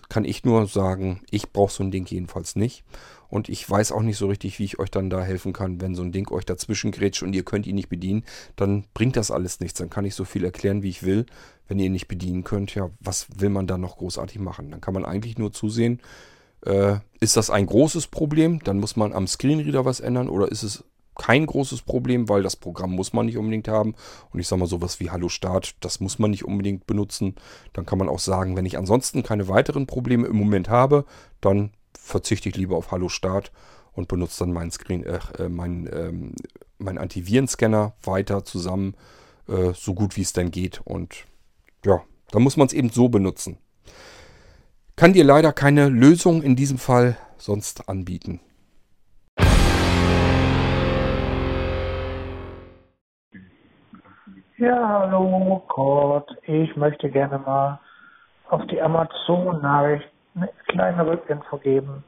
[0.09, 2.85] kann ich nur sagen, ich brauche so ein Ding jedenfalls nicht.
[3.31, 5.95] Und ich weiß auch nicht so richtig, wie ich euch dann da helfen kann, wenn
[5.95, 8.25] so ein Ding euch dazwischen grätscht und ihr könnt ihn nicht bedienen,
[8.57, 9.79] dann bringt das alles nichts.
[9.79, 11.27] Dann kann ich so viel erklären, wie ich will.
[11.69, 14.71] Wenn ihr ihn nicht bedienen könnt, ja, was will man da noch großartig machen?
[14.71, 16.01] Dann kann man eigentlich nur zusehen,
[16.67, 18.59] äh, ist das ein großes Problem?
[18.65, 20.85] Dann muss man am Screenreader was ändern oder ist es
[21.21, 23.95] kein großes Problem, weil das Programm muss man nicht unbedingt haben.
[24.33, 27.35] Und ich sage mal sowas wie Hallo Start, das muss man nicht unbedingt benutzen.
[27.75, 31.05] Dann kann man auch sagen, wenn ich ansonsten keine weiteren Probleme im Moment habe,
[31.41, 33.53] dann verzichte ich lieber auf Hallo Start
[33.93, 36.35] und benutze dann meinen Screen, äh, äh, mein, ähm,
[36.79, 38.95] mein Antivirenscanner weiter zusammen,
[39.49, 40.81] äh, so gut wie es denn geht.
[40.85, 41.25] Und
[41.85, 43.59] ja, da muss man es eben so benutzen.
[44.97, 48.41] Kann dir leider keine Lösung in diesem Fall sonst anbieten.
[54.59, 56.31] Ja, hallo Kurt.
[56.43, 57.81] Ich möchte gerne mal
[58.51, 62.05] auf die Amazon-Nachricht eine kleine Rückinfo geben.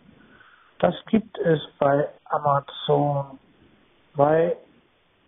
[0.78, 3.38] Das gibt es bei Amazon,
[4.14, 4.56] weil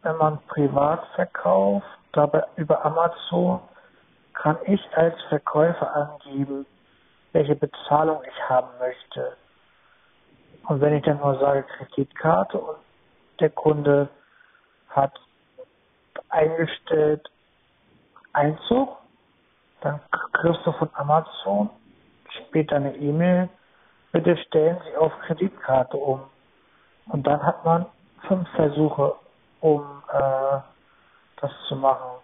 [0.02, 3.60] wenn man privat verkauft, dabei über Amazon,
[4.34, 6.66] kann ich als Verkäufer angeben,
[7.32, 9.36] welche Bezahlung ich haben möchte.
[10.66, 12.78] Und wenn ich dann nur sage Kreditkarte und
[13.40, 14.08] der Kunde
[14.88, 15.12] hat
[16.28, 17.28] eingestellt
[18.32, 18.96] Einzug,
[19.80, 20.00] dann
[20.32, 21.70] kriegst du von Amazon
[22.36, 23.48] später eine E-Mail,
[24.12, 26.20] bitte stellen Sie auf Kreditkarte um.
[27.06, 27.86] Und dann hat man
[28.26, 29.14] fünf Versuche,
[29.60, 29.82] um
[30.12, 30.58] äh,
[31.40, 32.20] das zu machen.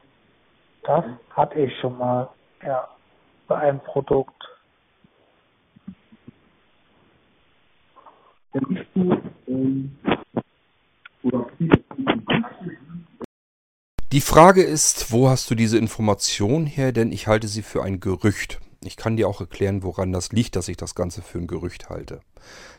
[0.82, 1.04] Das
[1.36, 2.28] hatte ich schon mal,
[2.62, 2.88] ja,
[3.46, 4.34] bei einem Produkt.
[14.12, 16.92] Die Frage ist, wo hast du diese Information her?
[16.92, 18.60] Denn ich halte sie für ein Gerücht.
[18.82, 21.90] Ich kann dir auch erklären, woran das liegt, dass ich das Ganze für ein Gerücht
[21.90, 22.20] halte.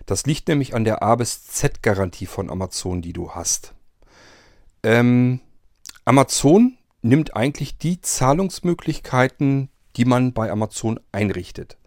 [0.05, 3.73] Das liegt nämlich an der A bis Z-Garantie von Amazon, die du hast.
[4.83, 5.41] Ähm,
[6.05, 11.77] Amazon nimmt eigentlich die Zahlungsmöglichkeiten, die man bei Amazon einrichtet.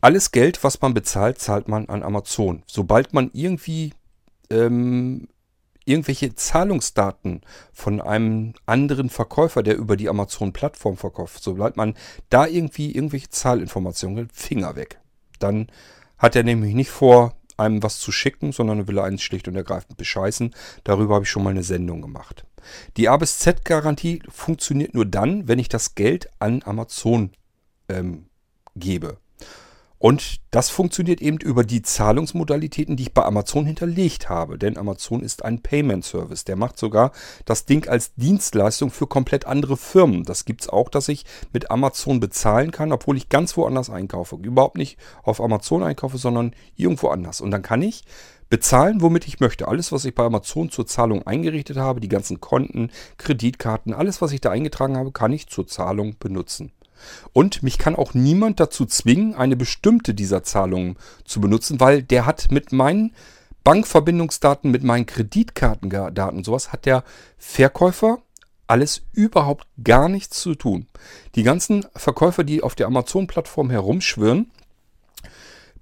[0.00, 2.62] Alles Geld, was man bezahlt, zahlt man an Amazon.
[2.66, 3.94] Sobald man irgendwie
[4.50, 5.28] ähm,
[5.88, 7.40] irgendwelche Zahlungsdaten
[7.72, 11.94] von einem anderen Verkäufer, der über die Amazon-Plattform verkauft, sobald man
[12.30, 15.00] da irgendwie irgendwelche Zahlinformationen, Finger weg.
[15.38, 15.68] Dann
[16.18, 19.56] hat er nämlich nicht vor, einem was zu schicken, sondern will er einen schlicht und
[19.56, 20.54] ergreifend bescheißen.
[20.84, 22.44] Darüber habe ich schon mal eine Sendung gemacht.
[22.96, 27.30] Die A bis Z-Garantie funktioniert nur dann, wenn ich das Geld an Amazon
[27.88, 28.26] ähm,
[28.76, 29.18] gebe.
[29.98, 34.56] Und das funktioniert eben über die Zahlungsmodalitäten, die ich bei Amazon hinterlegt habe.
[34.56, 36.44] Denn Amazon ist ein Payment Service.
[36.44, 37.10] Der macht sogar
[37.44, 40.22] das Ding als Dienstleistung für komplett andere Firmen.
[40.22, 44.36] Das gibt es auch, dass ich mit Amazon bezahlen kann, obwohl ich ganz woanders einkaufe.
[44.36, 47.40] Überhaupt nicht auf Amazon einkaufe, sondern irgendwo anders.
[47.40, 48.04] Und dann kann ich
[48.50, 49.66] bezahlen, womit ich möchte.
[49.66, 54.30] Alles, was ich bei Amazon zur Zahlung eingerichtet habe, die ganzen Konten, Kreditkarten, alles, was
[54.30, 56.72] ich da eingetragen habe, kann ich zur Zahlung benutzen.
[57.32, 62.26] Und mich kann auch niemand dazu zwingen, eine bestimmte dieser Zahlungen zu benutzen, weil der
[62.26, 63.14] hat mit meinen
[63.64, 67.04] Bankverbindungsdaten, mit meinen Kreditkartendaten, sowas hat der
[67.36, 68.18] Verkäufer
[68.66, 70.86] alles überhaupt gar nichts zu tun.
[71.34, 74.50] Die ganzen Verkäufer, die auf der Amazon-Plattform herumschwirren,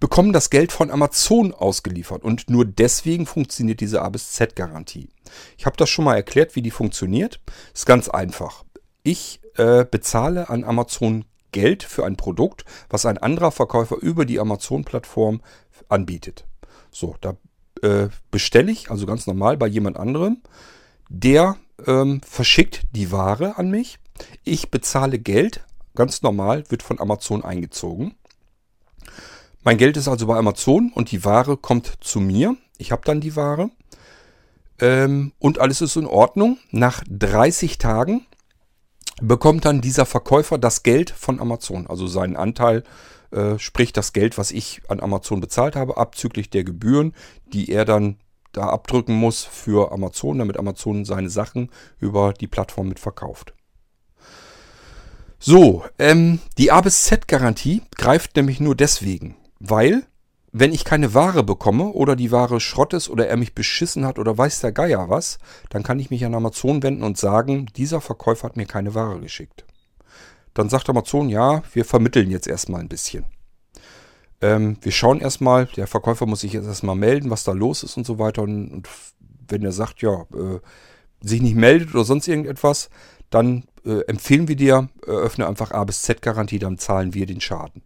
[0.01, 5.09] bekommen das Geld von Amazon ausgeliefert und nur deswegen funktioniert diese A bis Z-Garantie.
[5.57, 7.41] Ich habe das schon mal erklärt, wie die funktioniert.
[7.75, 8.65] Ist ganz einfach.
[9.03, 14.39] Ich äh, bezahle an Amazon Geld für ein Produkt, was ein anderer Verkäufer über die
[14.39, 15.41] Amazon-Plattform
[15.89, 16.47] anbietet.
[16.91, 17.37] So, da
[17.83, 20.43] äh, bestelle ich, also ganz normal bei jemand anderem.
[21.09, 23.99] Der ähm, verschickt die Ware an mich.
[24.45, 28.15] Ich bezahle Geld, ganz normal, wird von Amazon eingezogen.
[29.63, 32.57] Mein Geld ist also bei Amazon und die Ware kommt zu mir.
[32.79, 33.71] Ich habe dann die Ware.
[34.79, 36.59] Ähm, und alles ist in Ordnung.
[36.71, 38.27] Nach 30 Tagen
[39.21, 42.85] bekommt dann dieser Verkäufer das Geld von Amazon, also seinen Anteil,
[43.31, 47.15] äh, sprich das Geld, was ich an Amazon bezahlt habe, abzüglich der Gebühren,
[47.53, 48.19] die er dann
[48.53, 53.55] da abdrücken muss für Amazon, damit Amazon seine Sachen über die Plattform mit verkauft.
[55.39, 60.07] So, ähm, die A bis Z-Garantie greift nämlich nur deswegen, weil
[60.59, 64.19] wenn ich keine Ware bekomme oder die Ware Schrott ist oder er mich beschissen hat
[64.19, 65.39] oder weiß der Geier was,
[65.69, 69.21] dann kann ich mich an Amazon wenden und sagen, dieser Verkäufer hat mir keine Ware
[69.21, 69.67] geschickt.
[70.55, 73.27] Dann sagt Amazon, ja, wir vermitteln jetzt erstmal ein bisschen.
[74.41, 77.99] Ähm, wir schauen erstmal, der Verkäufer muss sich jetzt erstmal melden, was da los ist
[77.99, 78.41] und so weiter.
[78.41, 78.89] Und, und
[79.49, 80.61] wenn er sagt, ja, äh,
[81.21, 82.89] sich nicht meldet oder sonst irgendetwas,
[83.29, 87.43] dann äh, empfehlen wir dir, öffne einfach A bis Z Garantie, dann zahlen wir den
[87.43, 87.83] Schaden.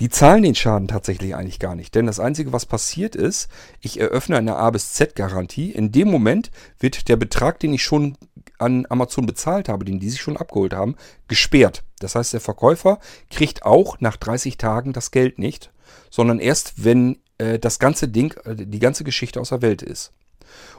[0.00, 4.00] Die zahlen den Schaden tatsächlich eigentlich gar nicht, denn das Einzige, was passiert ist, ich
[4.00, 5.70] eröffne eine A bis Z Garantie.
[5.70, 8.16] In dem Moment wird der Betrag, den ich schon
[8.58, 10.96] an Amazon bezahlt habe, den die sich schon abgeholt haben,
[11.28, 11.84] gesperrt.
[11.98, 12.98] Das heißt, der Verkäufer
[13.28, 15.70] kriegt auch nach 30 Tagen das Geld nicht,
[16.10, 20.12] sondern erst, wenn äh, das ganze Ding, äh, die ganze Geschichte aus der Welt ist.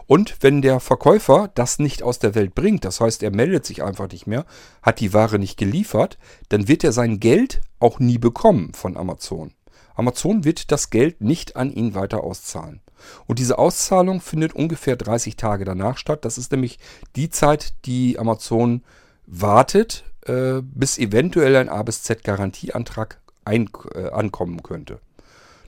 [0.08, 3.84] Und wenn der Verkäufer das nicht aus der Welt bringt, das heißt, er meldet sich
[3.84, 4.46] einfach nicht mehr,
[4.82, 6.18] hat die Ware nicht geliefert,
[6.50, 9.54] dann wird er sein Geld auch nie bekommen von Amazon.
[9.96, 12.82] Amazon wird das Geld nicht an ihn weiter auszahlen.
[13.28, 16.26] Und diese Auszahlung findet ungefähr 30 Tage danach statt.
[16.26, 16.80] Das ist nämlich
[17.16, 18.84] die Zeit, die Amazon
[19.26, 25.00] wartet, äh, bis eventuell ein A bis Z Garantieantrag ein, äh, ankommen könnte.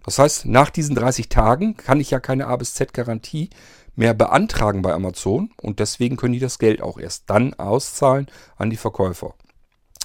[0.05, 3.49] Das heißt, nach diesen 30 Tagen kann ich ja keine A bis Z Garantie
[3.95, 8.27] mehr beantragen bei Amazon und deswegen können die das Geld auch erst dann auszahlen
[8.57, 9.33] an die Verkäufer.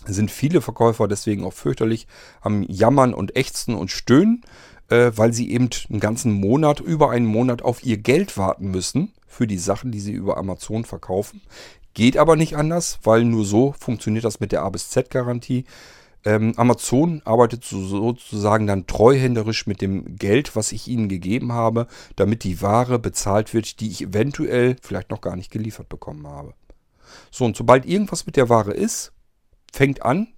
[0.07, 2.07] Sind viele Verkäufer deswegen auch fürchterlich
[2.41, 4.43] am Jammern und Ächzen und Stöhnen,
[4.89, 9.13] äh, weil sie eben einen ganzen Monat, über einen Monat auf ihr Geld warten müssen
[9.27, 11.43] für die Sachen, die sie über Amazon verkaufen.
[11.95, 15.65] Geht aber nicht anders, weil nur so funktioniert das mit der A bis Z Garantie.
[16.25, 21.87] Ähm, Amazon arbeitet so, sozusagen dann treuhänderisch mit dem Geld, was ich ihnen gegeben habe,
[22.17, 26.55] damit die Ware bezahlt wird, die ich eventuell vielleicht noch gar nicht geliefert bekommen habe.
[27.31, 29.13] So, und sobald irgendwas mit der Ware ist,
[29.73, 30.29] fängt an,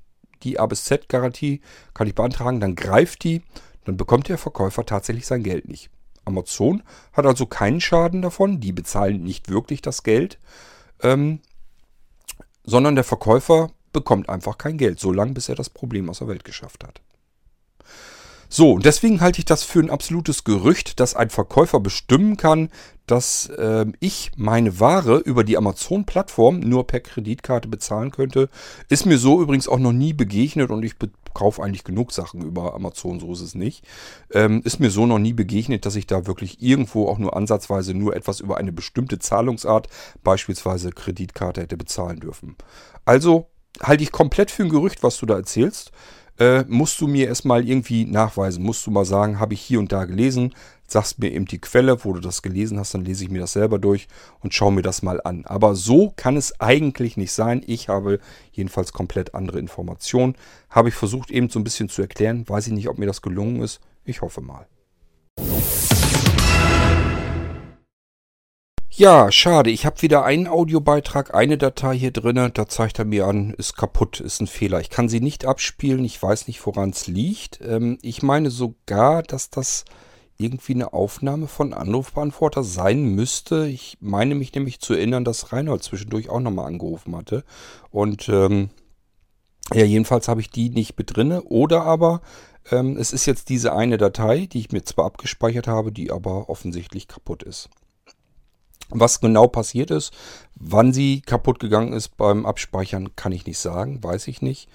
[0.43, 1.61] die A bis Z Garantie
[1.95, 3.43] kann ich beantragen, dann greift die,
[3.85, 5.91] dann bekommt der Verkäufer tatsächlich sein Geld nicht.
[6.25, 10.39] Amazon hat also keinen Schaden davon, die bezahlen nicht wirklich das Geld,
[11.03, 11.41] ähm,
[12.65, 16.29] sondern der Verkäufer bekommt einfach kein Geld, so lange bis er das Problem aus der
[16.29, 17.01] Welt geschafft hat.
[18.53, 22.69] So, und deswegen halte ich das für ein absolutes Gerücht, dass ein Verkäufer bestimmen kann,
[23.07, 28.49] dass äh, ich meine Ware über die Amazon-Plattform nur per Kreditkarte bezahlen könnte.
[28.89, 30.95] Ist mir so übrigens auch noch nie begegnet und ich
[31.33, 33.85] kaufe eigentlich genug Sachen über Amazon, so ist es nicht.
[34.33, 37.95] Ähm, ist mir so noch nie begegnet, dass ich da wirklich irgendwo auch nur ansatzweise
[37.95, 39.87] nur etwas über eine bestimmte Zahlungsart,
[40.25, 42.57] beispielsweise Kreditkarte, hätte bezahlen dürfen.
[43.05, 43.47] Also
[43.83, 45.93] halte ich komplett für ein Gerücht, was du da erzählst.
[46.39, 48.65] Äh, musst du mir erstmal irgendwie nachweisen.
[48.65, 50.55] Musst du mal sagen, habe ich hier und da gelesen.
[50.87, 53.53] Sagst mir eben die Quelle, wo du das gelesen hast, dann lese ich mir das
[53.53, 54.09] selber durch
[54.41, 55.45] und schaue mir das mal an.
[55.45, 57.63] Aber so kann es eigentlich nicht sein.
[57.67, 58.21] Ich habe
[58.53, 60.35] jedenfalls komplett andere Informationen.
[60.71, 62.49] Habe ich versucht eben so ein bisschen zu erklären.
[62.49, 63.81] Weiß ich nicht, ob mir das gelungen ist.
[64.05, 64.67] Ich hoffe mal.
[68.93, 69.71] Ja, schade.
[69.71, 72.51] Ich habe wieder einen Audiobeitrag, eine Datei hier drin.
[72.53, 74.81] Da zeigt er mir an, ist kaputt, ist ein Fehler.
[74.81, 76.05] Ich kann sie nicht abspielen.
[76.05, 77.61] Ich weiß nicht, woran es liegt.
[77.63, 79.85] Ähm, ich meine sogar, dass das
[80.37, 83.67] irgendwie eine Aufnahme von Anrufbeantworter sein müsste.
[83.67, 87.45] Ich meine mich nämlich zu erinnern, dass Reinhold zwischendurch auch nochmal angerufen hatte.
[87.91, 88.71] Und ähm,
[89.73, 91.43] ja, jedenfalls habe ich die nicht mit drinne.
[91.45, 92.23] Oder aber
[92.71, 96.51] Ähm, es ist jetzt diese eine Datei, die ich mir zwar abgespeichert habe, die aber
[96.51, 97.71] offensichtlich kaputt ist.
[98.91, 100.13] Was genau passiert ist,
[100.57, 104.69] wann sie kaputt gegangen ist beim Abspeichern, kann ich nicht sagen, weiß ich nicht.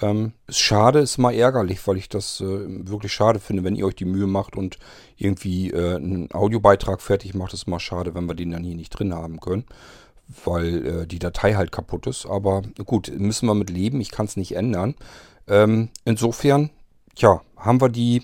[0.00, 3.86] Ähm, ist schade, ist mal ärgerlich, weil ich das äh, wirklich schade finde, wenn ihr
[3.86, 4.78] euch die Mühe macht und
[5.16, 7.52] irgendwie äh, einen Audiobeitrag fertig macht.
[7.52, 9.64] Ist mal schade, wenn wir den dann hier nicht drin haben können,
[10.44, 12.26] weil äh, die Datei halt kaputt ist.
[12.26, 14.00] Aber gut, müssen wir mit leben.
[14.00, 14.94] Ich kann es nicht ändern.
[15.46, 16.70] Ähm, insofern,
[17.16, 18.22] ja, haben wir die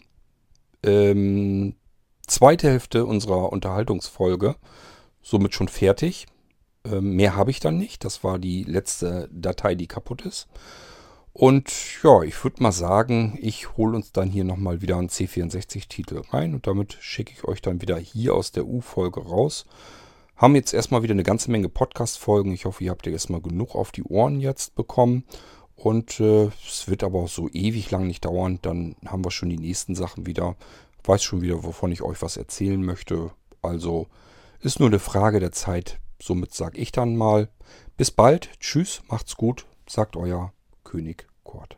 [0.83, 1.75] ähm,
[2.27, 4.57] zweite Hälfte unserer Unterhaltungsfolge
[5.29, 6.27] somit schon fertig.
[6.85, 8.05] Ähm, mehr habe ich dann nicht.
[8.05, 10.49] Das war die letzte Datei, die kaputt ist.
[11.33, 11.71] Und
[12.03, 16.55] ja, ich würde mal sagen, ich hole uns dann hier nochmal wieder einen C64-Titel rein
[16.55, 19.65] und damit schicke ich euch dann wieder hier aus der U-Folge raus.
[20.37, 22.53] Haben jetzt erstmal wieder eine ganze Menge Podcast-Folgen.
[22.53, 25.25] Ich hoffe, ihr habt ja erstmal genug auf die Ohren jetzt bekommen.
[25.77, 28.59] Und äh, es wird aber auch so ewig lang nicht dauern.
[28.63, 30.57] Dann haben wir schon die nächsten Sachen wieder.
[31.05, 33.31] Weiß schon wieder, wovon ich euch was erzählen möchte.
[33.63, 34.09] Also
[34.61, 36.01] ist nur eine Frage der Zeit.
[36.21, 37.49] Somit sage ich dann mal
[37.97, 38.51] bis bald.
[38.61, 40.53] Tschüss, macht's gut, sagt euer
[40.85, 41.78] König Kurt.